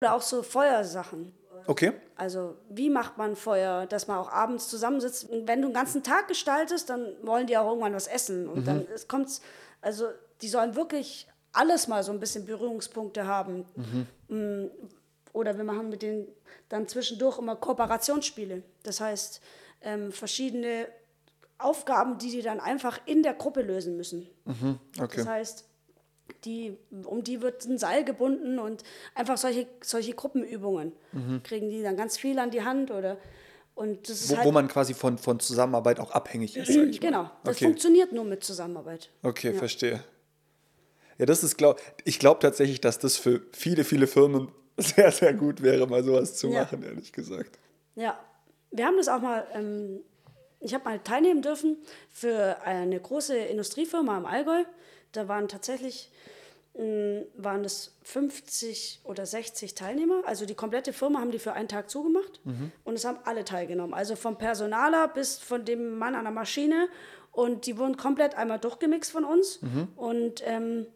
Oder 0.02 0.14
auch 0.14 0.22
so 0.22 0.42
Feuersachen. 0.42 1.32
Okay. 1.66 1.92
Also 2.16 2.56
wie 2.68 2.90
macht 2.90 3.18
man 3.18 3.36
Feuer, 3.36 3.86
dass 3.86 4.08
man 4.08 4.18
auch 4.18 4.30
abends 4.30 4.68
zusammensitzt. 4.68 5.28
Und 5.30 5.48
wenn 5.48 5.62
du 5.62 5.68
den 5.68 5.74
ganzen 5.74 6.02
Tag 6.02 6.28
gestaltest, 6.28 6.90
dann 6.90 7.06
wollen 7.22 7.46
die 7.46 7.56
auch 7.56 7.68
irgendwann 7.68 7.94
was 7.94 8.06
essen. 8.06 8.48
Und 8.48 8.66
dann 8.66 8.86
es 8.94 9.08
kommt, 9.08 9.40
also 9.80 10.06
die 10.42 10.48
sollen 10.48 10.74
wirklich 10.74 11.28
alles 11.52 11.88
mal 11.88 12.02
so 12.02 12.12
ein 12.12 12.20
bisschen 12.20 12.44
Berührungspunkte 12.44 13.26
haben. 13.26 13.64
Mm, 14.28 14.66
Oder 15.32 15.56
wir 15.56 15.64
machen 15.64 15.88
mit 15.88 16.02
denen 16.02 16.28
dann 16.68 16.86
zwischendurch 16.88 17.38
immer 17.38 17.56
Kooperationsspiele. 17.56 18.62
Das 18.82 19.00
heißt, 19.00 19.40
ähm, 19.82 20.12
verschiedene 20.12 20.88
Aufgaben, 21.58 22.18
die 22.18 22.30
die 22.30 22.42
dann 22.42 22.60
einfach 22.60 23.00
in 23.06 23.22
der 23.22 23.34
Gruppe 23.34 23.62
lösen 23.62 23.96
müssen. 23.96 24.28
Okay. 25.00 25.16
Das 25.16 25.26
heißt, 25.26 25.67
die, 26.44 26.76
um 27.04 27.22
die 27.24 27.40
wird 27.42 27.64
ein 27.64 27.78
Seil 27.78 28.04
gebunden 28.04 28.58
und 28.58 28.82
einfach 29.14 29.36
solche, 29.36 29.66
solche 29.82 30.12
Gruppenübungen 30.14 30.92
kriegen 31.42 31.68
die 31.70 31.82
dann 31.82 31.96
ganz 31.96 32.16
viel 32.18 32.38
an 32.38 32.50
die 32.50 32.62
Hand 32.62 32.90
oder 32.90 33.16
und 33.74 34.08
das 34.08 34.22
ist 34.22 34.30
Wo, 34.32 34.36
halt 34.36 34.46
wo 34.46 34.50
man 34.52 34.66
quasi 34.66 34.92
von, 34.92 35.18
von 35.18 35.38
Zusammenarbeit 35.38 36.00
auch 36.00 36.10
abhängig 36.10 36.56
ist. 36.56 36.68
Ich 36.70 36.76
mal. 36.76 36.90
genau, 36.90 37.30
das 37.44 37.56
Okay. 37.56 37.64
funktioniert 37.66 38.12
nur 38.12 38.24
mit 38.24 38.42
Zusammenarbeit. 38.42 39.08
Okay, 39.22 39.52
verstehe. 39.54 40.02
Ja, 41.18 41.26
das 41.26 41.42
ist, 41.44 41.56
glaub, 41.56 41.80
ich 42.04 42.18
glaube 42.18 42.40
tatsächlich, 42.40 42.80
dass 42.80 42.98
das 42.98 43.16
für 43.16 43.42
viele, 43.52 43.84
viele 43.84 44.06
Firmen 44.06 44.48
sehr, 44.76 45.12
sehr 45.12 45.32
gut 45.34 45.62
wäre, 45.62 45.86
mal 45.86 46.02
sowas 46.02 46.34
zu 46.36 46.48
Ja. 46.48 46.62
machen, 46.62 46.82
ehrlich 46.82 47.12
gesagt. 47.12 47.58
Ja, 47.94 48.18
wir 48.70 48.84
haben 48.86 48.96
das 48.96 49.08
auch 49.08 49.20
mal, 49.20 49.46
ähm, 49.54 50.00
ich 50.60 50.74
habe 50.74 50.84
mal 50.84 50.98
teilnehmen 50.98 51.42
dürfen 51.42 51.76
für 52.10 52.60
eine 52.62 52.98
große 53.00 53.36
Industriefirma 53.36 54.18
im 54.18 54.26
Allgäu. 54.26 54.64
Da 55.12 55.28
waren 55.28 55.48
tatsächlich 55.48 56.10
mh, 56.74 57.22
waren 57.36 57.64
es 57.64 57.96
50 58.02 59.00
oder 59.04 59.26
60 59.26 59.74
Teilnehmer. 59.74 60.22
Also 60.26 60.46
die 60.46 60.54
komplette 60.54 60.92
Firma 60.92 61.20
haben 61.20 61.30
die 61.30 61.38
für 61.38 61.52
einen 61.52 61.68
Tag 61.68 61.90
zugemacht 61.90 62.40
und 62.84 62.94
es 62.94 63.04
haben 63.04 63.18
alle 63.24 63.44
teilgenommen. 63.44 63.94
Also 63.94 64.16
vom 64.16 64.36
Personaler 64.38 65.08
bis 65.08 65.38
von 65.38 65.64
dem 65.64 65.98
Mann 65.98 66.14
an 66.14 66.24
der 66.24 66.32
Maschine. 66.32 66.88
Und 67.32 67.66
die 67.66 67.78
wurden 67.78 67.96
komplett 67.96 68.34
einmal 68.36 68.58
durchgemixt 68.58 69.12
von 69.12 69.24
uns. 69.24 69.60
Und 69.96 70.42
ähm, 70.44 70.86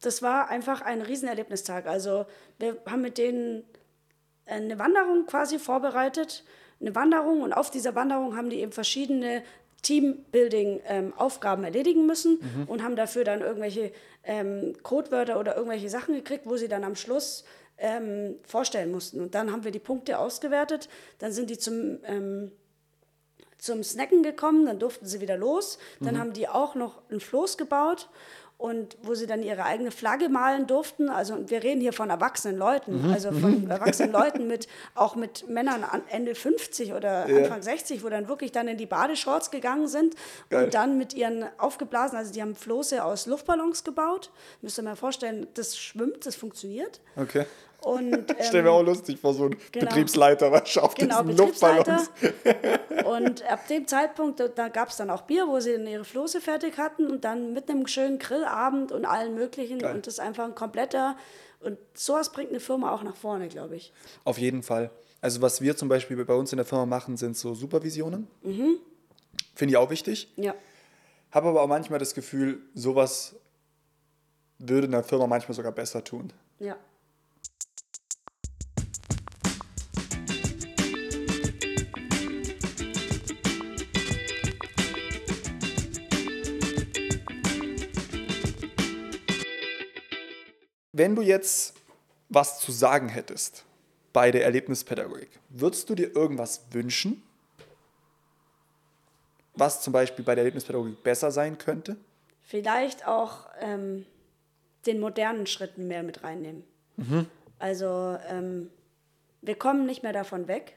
das 0.00 0.22
war 0.22 0.48
einfach 0.48 0.80
ein 0.80 1.02
Riesenerlebnistag. 1.02 1.86
Also 1.86 2.26
wir 2.58 2.78
haben 2.86 3.02
mit 3.02 3.16
denen 3.18 3.64
eine 4.46 4.78
Wanderung 4.78 5.26
quasi 5.26 5.58
vorbereitet, 5.58 6.42
eine 6.80 6.94
Wanderung 6.94 7.42
und 7.42 7.52
auf 7.52 7.70
dieser 7.70 7.94
Wanderung 7.94 8.36
haben 8.36 8.50
die 8.50 8.58
eben 8.60 8.72
verschiedene 8.72 9.44
Teambuilding-Aufgaben 9.82 11.64
erledigen 11.64 12.06
müssen 12.06 12.38
und 12.66 12.82
haben 12.82 12.96
dafür 12.96 13.24
dann 13.24 13.40
irgendwelche 13.40 13.92
ähm, 14.24 14.74
Codewörter 14.82 15.38
oder 15.38 15.56
irgendwelche 15.56 15.88
Sachen 15.88 16.14
gekriegt, 16.14 16.46
wo 16.46 16.56
sie 16.56 16.68
dann 16.68 16.84
am 16.84 16.96
Schluss 16.96 17.44
ähm, 17.78 18.36
vorstellen 18.46 18.90
mussten. 18.90 19.20
Und 19.20 19.34
dann 19.34 19.50
haben 19.50 19.64
wir 19.64 19.70
die 19.70 19.78
Punkte 19.78 20.18
ausgewertet, 20.18 20.88
dann 21.18 21.32
sind 21.32 21.50
die 21.50 21.58
zum, 21.58 21.98
ähm, 22.04 22.52
zum 23.58 23.82
Snacken 23.82 24.22
gekommen, 24.22 24.66
dann 24.66 24.78
durften 24.78 25.06
sie 25.06 25.20
wieder 25.20 25.36
los. 25.36 25.78
Dann 26.00 26.18
haben 26.18 26.32
die 26.32 26.48
auch 26.48 26.74
noch 26.74 27.02
ein 27.10 27.20
Floß 27.20 27.56
gebaut 27.56 28.08
und 28.60 28.98
wo 29.02 29.14
sie 29.14 29.26
dann 29.26 29.42
ihre 29.42 29.64
eigene 29.64 29.90
Flagge 29.90 30.28
malen 30.28 30.66
durften. 30.66 31.08
Also 31.08 31.48
wir 31.48 31.62
reden 31.62 31.80
hier 31.80 31.94
von 31.94 32.10
erwachsenen 32.10 32.58
Leuten, 32.58 33.10
also 33.10 33.32
von 33.32 33.70
erwachsenen 33.70 34.12
Leuten 34.12 34.46
mit 34.46 34.68
auch 34.94 35.16
mit 35.16 35.48
Männern 35.48 35.82
Ende 36.08 36.34
50 36.34 36.92
oder 36.92 37.24
Anfang 37.24 37.62
60, 37.62 38.04
wo 38.04 38.10
dann 38.10 38.28
wirklich 38.28 38.52
dann 38.52 38.68
in 38.68 38.76
die 38.76 38.84
Badeshorts 38.84 39.50
gegangen 39.50 39.88
sind 39.88 40.14
Geil. 40.50 40.64
und 40.64 40.74
dann 40.74 40.98
mit 40.98 41.14
ihren 41.14 41.46
aufgeblasen, 41.56 42.18
also 42.18 42.32
die 42.34 42.42
haben 42.42 42.54
Floße 42.54 43.02
aus 43.02 43.24
Luftballons 43.24 43.82
gebaut. 43.82 44.30
Müsst 44.60 44.78
ihr 44.78 44.82
mal 44.82 44.96
vorstellen, 44.96 45.46
das 45.54 45.78
schwimmt, 45.78 46.26
das 46.26 46.36
funktioniert. 46.36 47.00
Okay. 47.16 47.46
Und 47.82 48.30
Ich 48.38 48.46
stelle 48.46 48.64
mir 48.64 48.68
ähm, 48.70 48.74
auch 48.76 48.82
lustig 48.82 49.18
vor, 49.20 49.32
so 49.34 49.44
ein 49.44 49.56
genau. 49.72 49.86
Betriebsleiter, 49.86 50.52
was 50.52 50.76
auf 50.78 50.94
Genau, 50.94 51.22
diesen. 51.22 51.38
Luftballons. 51.38 52.10
Und 53.04 53.42
ab 53.50 53.66
dem 53.68 53.86
Zeitpunkt, 53.86 54.38
da- 54.40 54.48
da 54.48 54.68
gab 54.68 54.90
es 54.90 54.96
dann 54.96 55.10
auch 55.10 55.22
Bier, 55.22 55.46
wo 55.48 55.60
sie 55.60 55.72
dann 55.72 55.86
ihre 55.86 56.04
Floße 56.04 56.40
fertig 56.40 56.76
hatten 56.78 57.06
und 57.10 57.24
dann 57.24 57.52
mit 57.54 57.70
einem 57.70 57.86
schönen 57.86 58.18
Grillabend 58.18 58.92
und 58.92 59.04
allen 59.06 59.34
möglichen. 59.34 59.78
Geil. 59.78 59.94
Und 59.96 60.06
das 60.06 60.14
ist 60.14 60.20
einfach 60.20 60.44
ein 60.44 60.54
kompletter. 60.54 61.16
Und 61.60 61.78
sowas 61.94 62.30
bringt 62.32 62.50
eine 62.50 62.60
Firma 62.60 62.92
auch 62.94 63.02
nach 63.02 63.16
vorne, 63.16 63.48
glaube 63.48 63.76
ich. 63.76 63.92
Auf 64.24 64.38
jeden 64.38 64.62
Fall. 64.62 64.90
Also 65.20 65.42
was 65.42 65.60
wir 65.60 65.76
zum 65.76 65.88
Beispiel 65.88 66.22
bei 66.24 66.34
uns 66.34 66.52
in 66.52 66.56
der 66.56 66.66
Firma 66.66 66.86
machen, 66.86 67.16
sind 67.16 67.36
so 67.36 67.54
Supervisionen. 67.54 68.26
Mhm. 68.42 68.76
Finde 69.54 69.72
ich 69.72 69.76
auch 69.76 69.90
wichtig. 69.90 70.32
Ja. 70.36 70.54
Habe 71.30 71.48
aber 71.48 71.62
auch 71.62 71.66
manchmal 71.68 71.98
das 71.98 72.14
Gefühl, 72.14 72.60
sowas 72.74 73.36
würde 74.58 74.86
einer 74.86 75.02
Firma 75.02 75.26
manchmal 75.26 75.54
sogar 75.54 75.72
besser 75.72 76.02
tun. 76.04 76.32
Ja. 76.58 76.76
Wenn 91.00 91.16
du 91.16 91.22
jetzt 91.22 91.72
was 92.28 92.60
zu 92.60 92.72
sagen 92.72 93.08
hättest 93.08 93.64
bei 94.12 94.30
der 94.30 94.44
Erlebnispädagogik, 94.44 95.30
würdest 95.48 95.88
du 95.88 95.94
dir 95.94 96.14
irgendwas 96.14 96.66
wünschen, 96.72 97.22
was 99.54 99.80
zum 99.80 99.94
Beispiel 99.94 100.22
bei 100.26 100.34
der 100.34 100.44
Erlebnispädagogik 100.44 101.02
besser 101.02 101.30
sein 101.30 101.56
könnte? 101.56 101.96
Vielleicht 102.42 103.08
auch 103.08 103.48
ähm, 103.60 104.04
den 104.84 105.00
modernen 105.00 105.46
Schritten 105.46 105.88
mehr 105.88 106.02
mit 106.02 106.22
reinnehmen. 106.22 106.64
Also 107.58 108.18
ähm, 108.28 108.68
wir 109.40 109.54
kommen 109.54 109.86
nicht 109.86 110.02
mehr 110.02 110.12
davon 110.12 110.48
weg. 110.48 110.76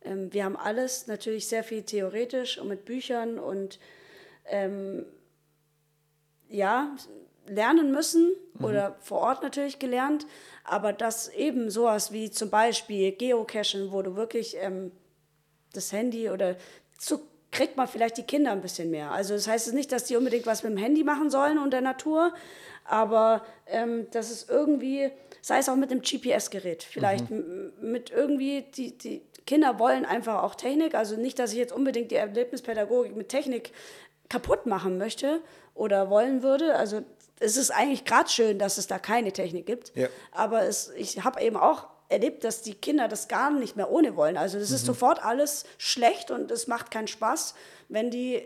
Ähm, 0.00 0.32
wir 0.32 0.46
haben 0.46 0.56
alles 0.56 1.08
natürlich 1.08 1.46
sehr 1.46 1.62
viel 1.62 1.82
theoretisch 1.82 2.56
und 2.56 2.68
mit 2.68 2.86
Büchern 2.86 3.38
und 3.38 3.80
ähm, 4.46 5.04
ja, 6.48 6.96
lernen 7.48 7.90
müssen 7.92 8.32
oder 8.60 8.96
vor 9.00 9.20
Ort 9.20 9.42
natürlich 9.42 9.78
gelernt, 9.78 10.26
aber 10.64 10.92
dass 10.92 11.28
eben 11.28 11.70
sowas 11.70 12.10
wie 12.12 12.30
zum 12.30 12.48
Beispiel 12.50 13.12
Geocachen, 13.12 13.92
wo 13.92 14.00
du 14.02 14.16
wirklich 14.16 14.56
ähm, 14.58 14.92
das 15.74 15.92
Handy 15.92 16.30
oder 16.30 16.56
so 16.98 17.20
kriegt 17.52 17.76
man 17.76 17.86
vielleicht 17.86 18.16
die 18.18 18.22
Kinder 18.22 18.52
ein 18.52 18.60
bisschen 18.62 18.90
mehr. 18.90 19.10
Also 19.12 19.34
das 19.34 19.46
heißt 19.46 19.72
nicht, 19.74 19.92
dass 19.92 20.04
die 20.04 20.16
unbedingt 20.16 20.46
was 20.46 20.62
mit 20.62 20.72
dem 20.72 20.78
Handy 20.78 21.04
machen 21.04 21.30
sollen 21.30 21.58
und 21.58 21.70
der 21.72 21.80
Natur, 21.82 22.32
aber 22.84 23.44
ähm, 23.66 24.06
dass 24.10 24.30
es 24.30 24.48
irgendwie, 24.48 25.10
sei 25.42 25.58
es 25.58 25.68
auch 25.68 25.76
mit 25.76 25.90
einem 25.90 26.02
GPS-Gerät, 26.02 26.82
vielleicht 26.82 27.30
m- 27.30 27.72
mit 27.80 28.10
irgendwie, 28.10 28.62
die, 28.76 28.96
die 28.96 29.22
Kinder 29.46 29.78
wollen 29.78 30.04
einfach 30.04 30.42
auch 30.42 30.54
Technik, 30.54 30.94
also 30.94 31.16
nicht, 31.16 31.38
dass 31.38 31.52
ich 31.52 31.58
jetzt 31.58 31.72
unbedingt 31.72 32.10
die 32.10 32.16
Erlebnispädagogik 32.16 33.14
mit 33.14 33.28
Technik 33.28 33.72
kaputt 34.28 34.66
machen 34.66 34.98
möchte 34.98 35.40
oder 35.74 36.10
wollen 36.10 36.42
würde. 36.42 36.74
Also 36.74 37.02
es 37.40 37.56
ist 37.56 37.70
eigentlich 37.70 38.04
gerade 38.04 38.28
schön, 38.28 38.58
dass 38.58 38.78
es 38.78 38.86
da 38.86 38.98
keine 38.98 39.32
Technik 39.32 39.66
gibt. 39.66 39.92
Ja. 39.96 40.08
Aber 40.32 40.62
es, 40.62 40.90
ich 40.96 41.22
habe 41.24 41.40
eben 41.42 41.56
auch 41.56 41.86
erlebt, 42.08 42.44
dass 42.44 42.62
die 42.62 42.74
Kinder 42.74 43.08
das 43.08 43.28
gar 43.28 43.50
nicht 43.50 43.76
mehr 43.76 43.90
ohne 43.90 44.16
wollen. 44.16 44.36
Also 44.36 44.58
das 44.58 44.70
ist 44.70 44.86
sofort 44.86 45.24
alles 45.24 45.64
schlecht 45.76 46.30
und 46.30 46.50
es 46.50 46.66
macht 46.68 46.90
keinen 46.90 47.08
Spaß, 47.08 47.54
wenn 47.88 48.10
die 48.10 48.42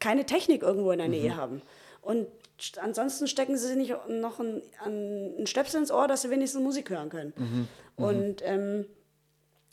keine 0.00 0.26
Technik 0.26 0.62
irgendwo 0.62 0.90
in 0.90 0.98
der 0.98 1.08
Nähe 1.08 1.36
haben. 1.36 1.62
Und 2.02 2.26
st- 2.60 2.78
ansonsten 2.80 3.28
stecken 3.28 3.56
sie 3.56 3.68
sich 3.68 3.76
nicht 3.76 3.94
noch 4.08 4.40
ein, 4.40 4.60
ein, 4.84 5.34
ein 5.38 5.46
Stöpsel 5.46 5.80
ins 5.80 5.90
Ohr, 5.92 6.08
dass 6.08 6.22
sie 6.22 6.30
wenigstens 6.30 6.60
Musik 6.62 6.90
hören 6.90 7.08
können. 7.08 7.68
Und 7.96 8.42
ähm, 8.42 8.84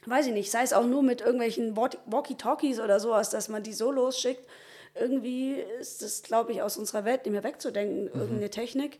weiß 0.06 0.28
ich 0.28 0.34
nicht, 0.34 0.52
sei 0.52 0.62
es 0.64 0.72
auch 0.74 0.86
nur 0.86 1.02
mit 1.04 1.22
irgendwelchen 1.22 1.76
Walk- 1.76 1.98
Walkie-Talkies 2.06 2.80
oder 2.80 3.00
sowas, 3.00 3.32
dass 3.32 3.50
man 3.50 3.64
die 3.64 3.74
so 3.74 3.92
losschickt. 3.92 4.48
Irgendwie 4.94 5.54
ist 5.54 6.02
das, 6.02 6.24
glaube 6.24 6.52
ich, 6.52 6.62
aus 6.62 6.78
unserer 6.78 7.06
Welt 7.06 7.26
nicht 7.26 7.34
mehr 7.34 7.44
wegzudenken, 7.44 8.08
irgendeine 8.08 8.50
Technik, 8.50 9.00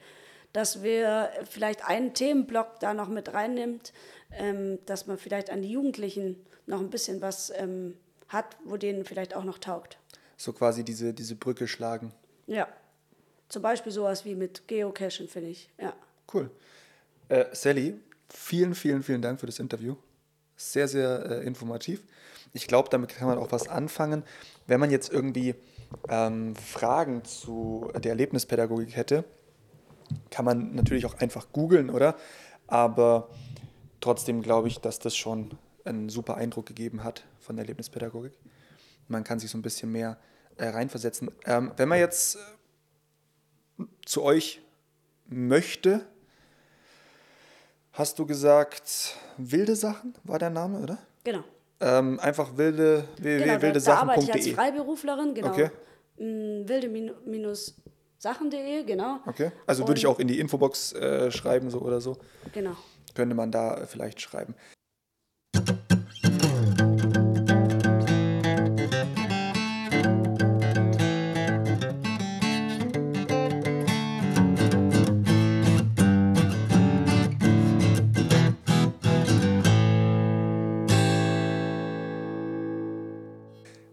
dass 0.54 0.84
wir 0.84 1.30
vielleicht 1.50 1.86
einen 1.86 2.14
Themenblock 2.14 2.80
da 2.80 2.94
noch 2.94 3.10
mit 3.10 3.34
reinnimmt, 3.34 3.94
ähm, 4.34 4.80
dass 4.86 5.08
man 5.08 5.18
vielleicht 5.18 5.50
an 5.50 5.62
die 5.62 5.72
Jugendlichen 5.72 6.46
noch 6.66 6.80
ein 6.80 6.90
bisschen 6.90 7.22
was 7.22 7.52
ähm, 7.56 7.98
hat, 8.28 8.58
wo 8.64 8.78
denen 8.78 9.06
vielleicht 9.06 9.36
auch 9.36 9.44
noch 9.44 9.58
taugt. 9.58 9.98
So 10.38 10.54
quasi 10.54 10.84
diese, 10.84 11.14
diese 11.14 11.36
Brücke 11.36 11.68
schlagen. 11.68 12.14
Ja. 12.48 12.68
Zum 13.50 13.62
Beispiel 13.62 13.92
sowas 13.92 14.24
wie 14.26 14.36
mit 14.36 14.68
Geocachen, 14.68 15.28
finde 15.28 15.50
ich. 15.50 15.70
Ja. 15.78 15.94
Cool. 16.34 16.50
Äh, 17.28 17.46
Sally, 17.52 18.00
vielen, 18.30 18.74
vielen, 18.76 19.04
vielen 19.04 19.22
Dank 19.22 19.40
für 19.40 19.46
das 19.46 19.60
Interview. 19.60 19.96
Sehr, 20.56 20.88
sehr 20.88 21.26
äh, 21.26 21.46
informativ. 21.46 22.04
Ich 22.54 22.68
glaube, 22.68 22.90
damit 22.90 23.10
kann 23.10 23.28
man 23.28 23.38
auch 23.38 23.52
was 23.52 23.68
anfangen. 23.68 24.24
Wenn 24.68 24.80
man 24.80 24.92
jetzt 24.92 25.12
irgendwie 25.12 25.56
ähm, 26.10 26.56
Fragen 26.56 27.24
zu 27.24 27.92
der 27.96 28.12
Erlebnispädagogik 28.12 28.96
hätte, 28.96 29.24
kann 30.30 30.46
man 30.46 30.76
natürlich 30.76 31.06
auch 31.06 31.16
einfach 31.16 31.52
googeln, 31.52 31.90
oder? 31.90 32.16
Aber 32.68 33.30
trotzdem 34.00 34.42
glaube 34.42 34.68
ich, 34.68 34.80
dass 34.80 35.00
das 35.00 35.16
schon 35.16 35.52
einen 35.86 36.10
super 36.10 36.36
Eindruck 36.36 36.66
gegeben 36.66 37.04
hat 37.04 37.26
von 37.40 37.56
der 37.56 37.64
Erlebnispädagogik. 37.64 38.34
Man 39.08 39.24
kann 39.24 39.40
sich 39.40 39.52
so 39.52 39.58
ein 39.58 39.62
bisschen 39.62 39.92
mehr 39.92 40.18
äh, 40.58 40.68
reinversetzen. 40.68 41.32
Ähm, 41.46 41.72
wenn 41.78 41.90
man 41.90 42.00
jetzt 42.00 42.38
äh, 43.80 43.84
zu 44.06 44.24
euch 44.24 44.62
möchte, 45.28 46.06
hast 47.94 48.20
du 48.20 48.26
gesagt, 48.26 49.16
wilde 49.38 49.76
Sachen 49.76 50.16
war 50.24 50.40
der 50.40 50.50
Name, 50.50 50.80
oder? 50.80 50.98
Genau. 51.24 51.44
Ähm, 51.82 52.20
einfach 52.20 52.58
wilde, 52.58 53.06
Genau, 53.18 53.58
da, 53.58 53.72
da 53.72 53.96
arbeite 53.96 54.24
ich 54.24 54.34
als 54.34 54.46
www.wildesachen.de. 54.46 54.54
Freiberuflerin, 54.54 55.34
genau. 55.34 55.50
Okay. 55.50 55.72
Mm, 56.18 56.68
Wilde-sachen.de, 56.68 58.84
genau. 58.84 59.20
Okay. 59.26 59.52
Also 59.66 59.88
würde 59.88 59.98
ich 59.98 60.06
auch 60.06 60.20
in 60.20 60.28
die 60.28 60.40
Infobox 60.40 60.94
äh, 60.94 61.32
schreiben, 61.32 61.72
so 61.72 61.80
oder 61.80 62.00
so. 62.00 62.18
Genau. 62.54 62.76
Könnte 63.16 63.34
man 63.36 63.52
da 63.52 63.88
vielleicht 63.88 64.22
schreiben. 64.22 64.54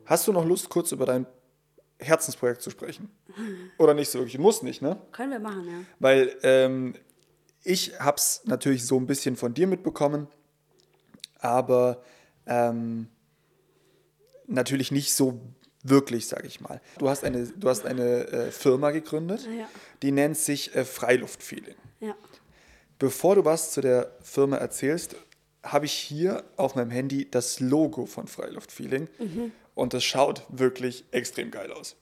Hast 0.09 0.27
du 0.27 0.33
noch 0.33 0.45
Lust, 0.47 0.71
kurz 0.71 0.91
über 0.93 1.05
dein 1.05 1.27
Herzensprojekt 2.01 2.63
zu 2.63 2.71
sprechen? 2.71 3.11
Oder 3.77 3.93
nicht 3.93 4.09
so 4.11 4.19
wirklich? 4.21 4.39
Muss 4.39 4.63
nicht, 4.63 4.81
ne? 4.81 4.97
Können 5.13 5.33
wir 5.33 5.39
machen, 5.39 5.67
ja. 5.67 5.81
Weil 5.99 6.35
ähm, 6.43 6.95
ich 7.63 7.99
habe 8.01 8.17
es 8.17 8.41
natürlich 8.45 8.87
so 8.87 8.97
ein 8.99 9.07
bisschen 9.07 9.37
von 9.37 9.53
dir 9.53 9.67
mitbekommen, 9.67 10.27
aber 11.41 12.03
ähm, 12.47 13.09
natürlich 14.47 14.91
nicht 14.91 15.13
so 15.13 15.41
wirklich, 15.83 16.27
sage 16.27 16.47
ich 16.47 16.61
mal. 16.61 16.81
Du 16.99 17.09
hast 17.11 17.23
eine, 17.25 17.47
du 17.47 17.69
hast 17.69 17.85
eine 17.85 18.27
äh, 18.29 18.51
Firma 18.51 18.91
gegründet, 18.91 19.47
Ja. 19.47 19.69
die 20.03 20.11
nennt 20.13 20.39
sich 20.39 20.75
äh, 20.75 20.85
Freiluftfeeling. 20.85 21.77
Ja. 22.01 22.15
Bevor 22.99 23.35
du 23.37 23.45
was 23.45 23.73
zu 23.73 23.81
der 23.83 24.17
Firma 24.23 24.57
erzählst, 24.57 25.17
habe 25.63 25.85
ich 25.87 25.93
hier 25.93 26.45
auf 26.57 26.75
meinem 26.77 26.91
Handy 26.91 27.31
das 27.31 27.61
Logo 27.61 28.07
von 28.07 28.27
Freiluftfeeling 28.27 29.09
und 29.79 29.95
das 29.95 30.05
schaut 30.05 30.43
wirklich 30.49 31.05
extrem 31.13 31.51
geil 31.51 31.73
aus. 31.73 31.97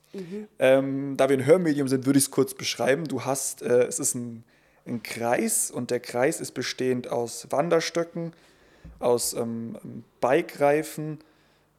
Ähm, 0.58 1.16
da 1.16 1.28
wir 1.28 1.36
ein 1.36 1.44
Hörmedium 1.44 1.88
sind, 1.88 2.06
würde 2.06 2.18
ich 2.18 2.24
es 2.24 2.30
kurz 2.30 2.54
beschreiben. 2.54 3.04
Du 3.04 3.24
hast, 3.24 3.62
äh, 3.62 3.84
es 3.84 3.98
ist 3.98 4.14
ein, 4.14 4.44
ein 4.86 5.02
Kreis 5.02 5.70
und 5.70 5.90
der 5.90 6.00
Kreis 6.00 6.40
ist 6.40 6.52
bestehend 6.52 7.08
aus 7.08 7.48
Wanderstöcken, 7.50 8.32
aus 8.98 9.34
ähm, 9.34 9.76
Bikereifen, 10.20 11.18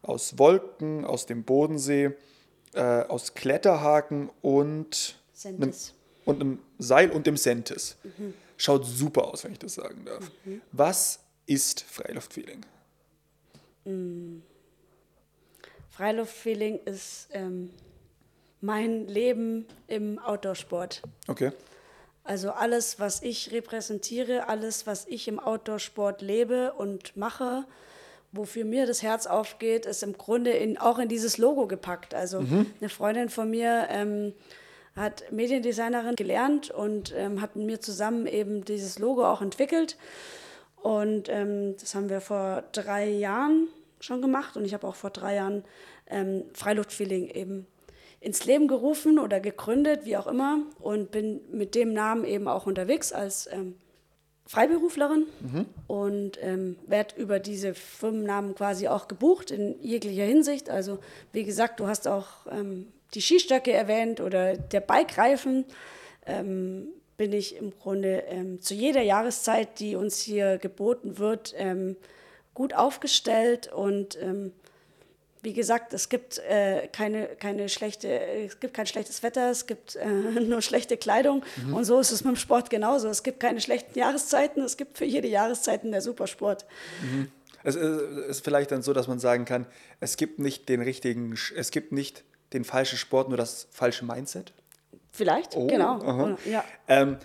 aus 0.03 0.38
Wolken, 0.38 1.03
aus 1.03 1.25
dem 1.25 1.43
Bodensee, 1.43 2.12
äh, 2.73 2.81
aus 2.81 3.33
Kletterhaken 3.33 4.29
und 4.41 5.19
einem, 5.43 5.73
und 6.25 6.41
einem 6.41 6.60
Seil 6.77 7.10
und 7.10 7.25
dem 7.25 7.38
Sentis. 7.38 7.97
Schaut 8.57 8.86
super 8.86 9.25
aus, 9.25 9.43
wenn 9.43 9.53
ich 9.53 9.60
das 9.60 9.73
sagen 9.75 10.05
darf. 10.05 10.31
Was 10.71 11.19
ist 11.47 11.81
Freiluftfeeling? 11.81 12.65
Freiluftfeeling 15.97 16.79
ist 16.86 17.27
ähm, 17.31 17.71
mein 18.62 19.07
Leben 19.07 19.65
im 19.88 20.19
Outdoorsport. 20.19 21.01
Okay. 21.27 21.51
Also 22.23 22.51
alles, 22.51 22.99
was 22.99 23.23
ich 23.23 23.51
repräsentiere, 23.51 24.47
alles, 24.47 24.86
was 24.86 25.07
ich 25.07 25.27
im 25.27 25.39
Outdoorsport 25.39 26.21
lebe 26.21 26.73
und 26.73 27.17
mache, 27.17 27.65
wofür 28.31 28.63
mir 28.63 28.86
das 28.86 29.01
Herz 29.01 29.25
aufgeht, 29.25 29.88
ist 29.88 30.03
im 30.03 30.13
Grunde 30.13 30.51
in, 30.51 30.77
auch 30.77 30.99
in 30.99 31.07
dieses 31.10 31.39
Logo 31.39 31.65
gepackt. 31.65 32.13
Also 32.13 32.45
eine 32.79 32.89
Freundin 32.89 33.29
von 33.29 33.49
mir 33.49 33.88
ähm, 33.89 34.33
hat 34.95 35.31
Mediendesignerin 35.31 36.15
gelernt 36.15 36.69
und 36.69 37.12
ähm, 37.17 37.41
hat 37.41 37.55
mit 37.55 37.65
mir 37.65 37.81
zusammen 37.81 38.27
eben 38.27 38.63
dieses 38.65 38.99
Logo 38.99 39.25
auch 39.25 39.41
entwickelt. 39.41 39.97
Und 40.75 41.27
ähm, 41.27 41.75
das 41.79 41.95
haben 41.95 42.10
wir 42.10 42.21
vor 42.21 42.65
drei 42.71 43.10
Jahren 43.10 43.67
schon 43.99 44.21
gemacht 44.21 44.57
und 44.57 44.65
ich 44.65 44.73
habe 44.73 44.88
auch 44.88 44.95
vor 44.95 45.10
drei 45.10 45.36
Jahren 45.36 45.63
ähm, 46.07 46.43
Freiluftfeeling 46.53 47.29
eben 47.29 47.67
ins 48.19 48.45
Leben 48.45 48.67
gerufen 48.67 49.19
oder 49.19 49.39
gegründet, 49.39 50.01
wie 50.05 50.17
auch 50.17 50.27
immer, 50.27 50.63
und 50.79 51.12
bin 51.12 51.41
mit 51.51 51.75
dem 51.75 51.93
Namen 51.93 52.25
eben 52.25 52.47
auch 52.47 52.65
unterwegs 52.65 53.13
als 53.13 53.47
ähm, 53.51 53.75
Freiberuflerin 54.47 55.27
und 55.88 56.39
ähm, 56.41 56.77
werde 56.88 57.15
über 57.21 57.39
diese 57.39 57.73
Firmennamen 57.73 58.55
quasi 58.55 58.88
auch 58.88 59.07
gebucht 59.07 59.51
in 59.51 59.75
jeglicher 59.81 60.23
Hinsicht. 60.23 60.69
Also 60.69 60.99
wie 61.33 61.43
gesagt, 61.43 61.79
du 61.79 61.88
hast 61.88 62.07
auch 62.07 62.27
ähm, 62.49 62.88
die 63.13 63.21
Skistöcke 63.21 63.73
erwähnt 63.73 64.21
oder 64.21 64.57
der 64.57 64.79
Bikereifen. 64.79 65.65
Ähm, 66.25 66.88
bin 67.17 67.33
ich 67.33 67.55
im 67.55 67.71
Grunde 67.77 68.23
ähm, 68.27 68.62
zu 68.62 68.73
jeder 68.73 69.01
Jahreszeit, 69.01 69.79
die 69.79 69.95
uns 69.95 70.19
hier 70.19 70.60
geboten 70.60 71.17
wird, 71.17 71.53
ähm, 71.57 71.97
gut 72.58 72.74
aufgestellt 72.74 73.72
und 73.72 74.20
ähm, 74.20 74.52
wie 75.43 75.54
gesagt, 75.54 75.93
es 75.93 76.10
gibt 76.10 76.39
äh, 76.39 76.88
keine, 76.91 77.28
keine 77.28 77.70
schlechte, 77.70 78.10
es 78.10 78.60
gibt 78.60 78.74
kein 78.74 78.88
schlechtes 78.88 79.22
Wetter, 79.22 79.52
es 79.52 79.67
gibt 79.67 79.96
äh, 79.96 80.08
nur 80.41 80.63
schlechte 80.63 80.98
Kleidung. 80.98 81.43
Mhm. 81.63 81.76
Und 81.76 81.84
so 81.86 82.00
ist 82.00 82.12
es 82.12 82.24
mit 82.24 82.34
dem 82.34 82.36
Sport 82.36 82.72
genauso. 82.72 83.10
Es 83.10 83.22
gibt 83.22 83.39
keine 83.39 83.62
schlechten 83.62 83.98
Jahreszeiten, 83.98 84.63
es 84.63 84.76
gibt 84.76 84.98
für 84.98 85.06
jede 85.06 85.28
Jahreszeit 85.28 85.84
der 85.84 86.02
Supersport. 86.02 86.65
Mhm. 87.04 87.32
Es 87.63 87.76
ist 87.76 88.43
vielleicht 88.43 88.72
dann 88.72 88.82
so, 88.82 88.91
dass 88.91 89.08
man 89.08 89.20
sagen 89.20 89.46
kann, 89.46 89.67
es 90.00 90.17
gibt 90.17 90.39
nicht 90.39 90.67
den 90.67 90.82
richtigen, 90.82 91.38
es 91.56 91.70
gibt 91.70 91.91
nicht 91.91 92.24
den 92.54 92.63
falschen 92.63 92.98
Sport, 92.98 93.28
nur 93.28 93.38
das 93.38 93.67
falsche 93.70 94.04
Mindset. 94.04 94.52
Vielleicht, 95.12 95.56
oh, 95.56 95.67
genau. 95.67 96.38
Ja. 96.46 96.63
Ähm, 96.88 97.17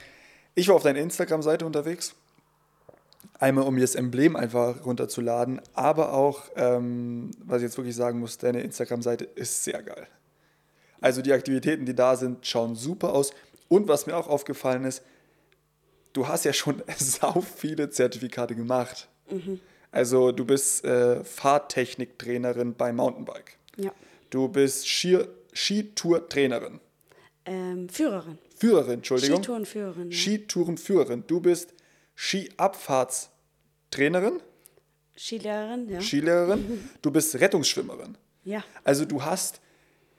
ich 0.55 0.69
war 0.69 0.75
auf 0.77 0.83
deiner 0.83 0.99
Instagram-Seite 0.99 1.65
unterwegs. 1.65 2.15
Einmal, 3.39 3.65
um 3.65 3.75
mir 3.75 3.81
das 3.81 3.95
Emblem 3.95 4.37
einfach 4.37 4.85
runterzuladen, 4.85 5.61
aber 5.75 6.13
auch, 6.13 6.45
ähm, 6.55 7.33
was 7.45 7.59
ich 7.59 7.65
jetzt 7.65 7.77
wirklich 7.77 7.97
sagen 7.97 8.21
muss, 8.21 8.39
deine 8.39 8.61
Instagram-Seite 8.61 9.25
ist 9.25 9.65
sehr 9.65 9.83
geil. 9.83 10.07
Also 11.01 11.23
die 11.23 11.33
Aktivitäten, 11.33 11.85
die 11.85 11.95
da 11.95 12.17
sind, 12.17 12.47
schauen 12.47 12.77
super 12.77 13.13
aus. 13.13 13.33
Und 13.69 13.89
was 13.89 14.07
mir 14.07 14.17
auch 14.17 14.29
aufgefallen 14.29 14.85
ist, 14.85 15.03
du 16.13 16.29
hast 16.29 16.45
ja 16.45 16.53
schon 16.53 16.83
sau 16.97 17.41
viele 17.41 17.91
Zertifikate 17.91 18.55
gemacht. 18.55 19.09
Mhm. 19.31 19.61
Also 19.91 20.33
du 20.33 20.45
bist 20.45 20.85
äh, 20.85 21.25
Fahrtechniktrainerin 21.25 22.75
bei 22.75 22.93
Mountainbike. 22.93 23.59
Ja. 23.77 23.93
Du 24.31 24.49
bist 24.49 24.87
Skitour-Trainerin. 24.89 26.81
Ähm, 27.45 27.89
Führerin. 27.89 28.39
Führerin, 28.57 28.95
Entschuldigung. 28.95 29.39
Skitourenführerin. 29.39 30.11
Ja. 30.11 30.17
Skitourenführerin. 30.17 31.25
Du 31.27 31.41
bist 31.41 31.75
Skiabfahrtstrainerin. 32.17 34.41
Skilehrerin, 35.17 35.89
ja. 35.89 36.01
Skilehrerin. 36.01 36.91
Du 37.03 37.11
bist 37.11 37.39
Rettungsschwimmerin. 37.39 38.17
Ja. 38.45 38.65
Also 38.85 39.05
du 39.05 39.25
hast 39.25 39.61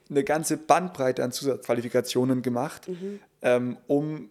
eine 0.09 0.23
ganze 0.23 0.57
Bandbreite 0.57 1.23
an 1.23 1.31
Zusatzqualifikationen 1.31 2.41
gemacht, 2.41 2.87
mhm. 2.87 3.19
ähm, 3.41 3.77
um 3.87 4.29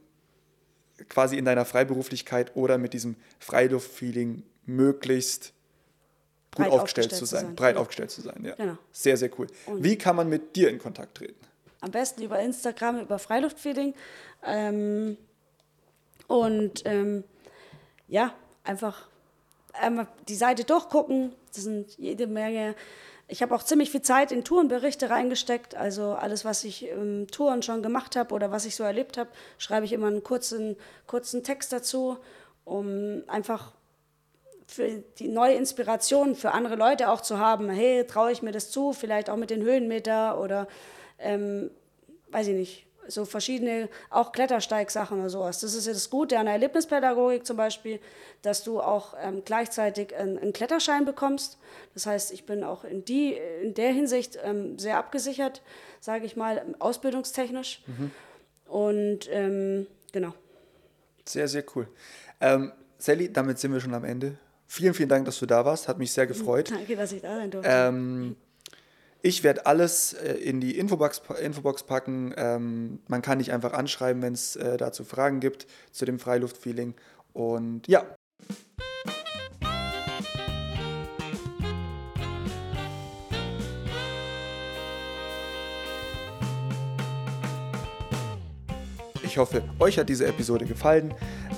quasi 1.08 1.36
in 1.36 1.44
deiner 1.44 1.64
Freiberuflichkeit 1.64 2.56
oder 2.56 2.78
mit 2.78 2.92
diesem 2.92 3.16
Freiluftfeeling 3.40 4.44
möglichst 4.66 5.52
gut 6.54 6.66
aufgestellt, 6.66 7.06
aufgestellt, 7.06 7.14
zu 7.14 7.24
sein, 7.24 7.46
sein. 7.46 7.56
breit 7.56 7.76
ja. 7.76 7.80
aufgestellt 7.80 8.10
zu 8.10 8.20
sein. 8.20 8.44
Ja. 8.44 8.54
Genau. 8.54 8.76
Sehr, 8.92 9.16
sehr 9.16 9.30
cool. 9.38 9.46
Und 9.66 9.82
Wie 9.82 9.96
kann 9.96 10.16
man 10.16 10.28
mit 10.28 10.54
dir 10.54 10.68
in 10.68 10.78
Kontakt 10.78 11.16
treten? 11.16 11.40
Am 11.80 11.90
besten 11.90 12.22
über 12.22 12.38
Instagram, 12.38 13.00
über 13.00 13.18
Freiluftfeeling. 13.18 13.94
Ähm, 14.44 15.16
und 16.28 16.82
ähm, 16.84 17.24
ja, 18.12 18.34
einfach 18.62 19.08
einmal 19.72 20.06
die 20.28 20.34
Seite 20.34 20.64
durchgucken. 20.64 21.32
Das 21.54 21.64
sind 21.64 21.96
jede 21.96 22.26
Menge. 22.26 22.74
Ich 23.26 23.40
habe 23.40 23.54
auch 23.54 23.62
ziemlich 23.62 23.90
viel 23.90 24.02
Zeit 24.02 24.32
in 24.32 24.44
Tourenberichte 24.44 25.08
reingesteckt. 25.08 25.74
Also 25.74 26.12
alles, 26.12 26.44
was 26.44 26.62
ich 26.64 26.86
im 26.88 27.26
Touren 27.28 27.62
schon 27.62 27.82
gemacht 27.82 28.14
habe 28.14 28.34
oder 28.34 28.50
was 28.50 28.66
ich 28.66 28.76
so 28.76 28.84
erlebt 28.84 29.16
habe, 29.16 29.30
schreibe 29.56 29.86
ich 29.86 29.94
immer 29.94 30.08
einen 30.08 30.22
kurzen, 30.22 30.76
kurzen 31.06 31.42
Text 31.42 31.72
dazu, 31.72 32.18
um 32.66 33.22
einfach 33.28 33.72
für 34.66 35.02
die 35.18 35.28
neue 35.28 35.54
Inspiration 35.54 36.34
für 36.34 36.52
andere 36.52 36.76
Leute 36.76 37.08
auch 37.08 37.22
zu 37.22 37.38
haben. 37.38 37.70
Hey, 37.70 38.06
traue 38.06 38.30
ich 38.30 38.42
mir 38.42 38.52
das 38.52 38.70
zu? 38.70 38.92
Vielleicht 38.92 39.30
auch 39.30 39.36
mit 39.36 39.48
den 39.48 39.62
Höhenmeter 39.62 40.38
oder 40.38 40.68
ähm, 41.18 41.70
weiß 42.30 42.48
ich 42.48 42.54
nicht, 42.54 42.86
so 43.08 43.24
verschiedene, 43.24 43.88
auch 44.10 44.32
Klettersteigsachen 44.32 45.20
oder 45.20 45.30
sowas. 45.30 45.60
Das 45.60 45.74
ist 45.74 45.86
ja 45.86 45.92
das 45.92 46.10
Gute 46.10 46.38
an 46.38 46.46
der 46.46 46.54
Erlebnispädagogik 46.54 47.46
zum 47.46 47.56
Beispiel, 47.56 48.00
dass 48.42 48.64
du 48.64 48.80
auch 48.80 49.14
ähm, 49.20 49.42
gleichzeitig 49.44 50.14
einen, 50.14 50.38
einen, 50.38 50.52
Kletterschein 50.52 51.04
bekommst. 51.04 51.58
Das 51.94 52.06
heißt, 52.06 52.32
ich 52.32 52.46
bin 52.46 52.64
auch 52.64 52.84
in, 52.84 53.04
die, 53.04 53.34
in 53.62 53.74
der 53.74 53.92
Hinsicht 53.92 54.38
ähm, 54.42 54.78
sehr 54.78 54.98
abgesichert, 54.98 55.62
sage 56.00 56.26
ich 56.26 56.36
mal, 56.36 56.64
ausbildungstechnisch. 56.78 57.82
Mhm. 57.86 58.10
Und 58.66 59.28
ähm, 59.30 59.86
genau. 60.12 60.34
Sehr, 61.24 61.48
sehr 61.48 61.64
cool. 61.74 61.88
Ähm, 62.40 62.72
Sally, 62.98 63.32
damit 63.32 63.58
sind 63.58 63.72
wir 63.72 63.80
schon 63.80 63.94
am 63.94 64.04
Ende 64.04 64.38
Vielen, 64.72 64.94
vielen 64.94 65.10
Dank, 65.10 65.26
dass 65.26 65.38
du 65.38 65.44
da 65.44 65.66
warst. 65.66 65.86
Hat 65.86 65.98
mich 65.98 66.10
sehr 66.12 66.26
gefreut. 66.26 66.70
Danke, 66.70 66.96
dass 66.96 67.12
ich 67.12 67.20
da 67.20 67.36
sein 67.36 67.50
durfte. 67.50 67.68
Ich 69.24 69.44
werde 69.44 69.66
alles 69.66 70.14
äh, 70.14 70.32
in 70.32 70.60
die 70.60 70.76
Infobox, 70.76 71.22
Infobox 71.40 71.84
packen. 71.84 72.34
Ähm, 72.36 72.98
man 73.06 73.22
kann 73.22 73.38
dich 73.38 73.52
einfach 73.52 73.72
anschreiben, 73.72 74.20
wenn 74.20 74.32
es 74.32 74.56
äh, 74.56 74.76
dazu 74.76 75.04
Fragen 75.04 75.38
gibt 75.38 75.68
zu 75.92 76.04
dem 76.04 76.18
Freiluftfeeling. 76.18 76.94
Und 77.32 77.86
ja. 77.86 78.04
Ich 89.22 89.38
hoffe, 89.38 89.62
euch 89.78 89.98
hat 89.98 90.08
diese 90.08 90.26
Episode 90.26 90.66
gefallen. 90.66 91.14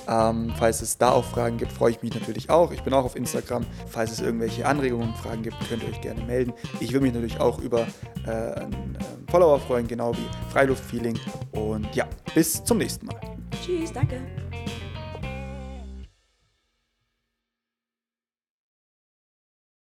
Ähm, 0.07 0.53
falls 0.57 0.81
es 0.81 0.97
da 0.97 1.11
auch 1.11 1.23
Fragen 1.23 1.57
gibt, 1.57 1.71
freue 1.71 1.91
ich 1.91 2.01
mich 2.01 2.13
natürlich 2.13 2.49
auch. 2.49 2.71
Ich 2.71 2.83
bin 2.83 2.93
auch 2.93 3.05
auf 3.05 3.15
Instagram. 3.15 3.65
Falls 3.87 4.11
es 4.11 4.21
irgendwelche 4.21 4.65
Anregungen 4.65 5.09
und 5.09 5.17
Fragen 5.17 5.43
gibt, 5.43 5.57
könnt 5.67 5.83
ihr 5.83 5.89
euch 5.89 6.01
gerne 6.01 6.21
melden. 6.23 6.53
Ich 6.79 6.91
würde 6.91 7.05
mich 7.05 7.13
natürlich 7.13 7.39
auch 7.39 7.59
über 7.59 7.87
äh, 8.25 8.29
einen 8.29 8.97
äh, 8.99 9.31
Follower 9.31 9.59
freuen, 9.59 9.87
genau 9.87 10.13
wie 10.13 10.51
Freiluftfeeling. 10.51 11.19
Und 11.51 11.93
ja, 11.95 12.07
bis 12.33 12.63
zum 12.63 12.77
nächsten 12.77 13.07
Mal. 13.07 13.19
Tschüss, 13.63 13.91
danke. 13.91 14.21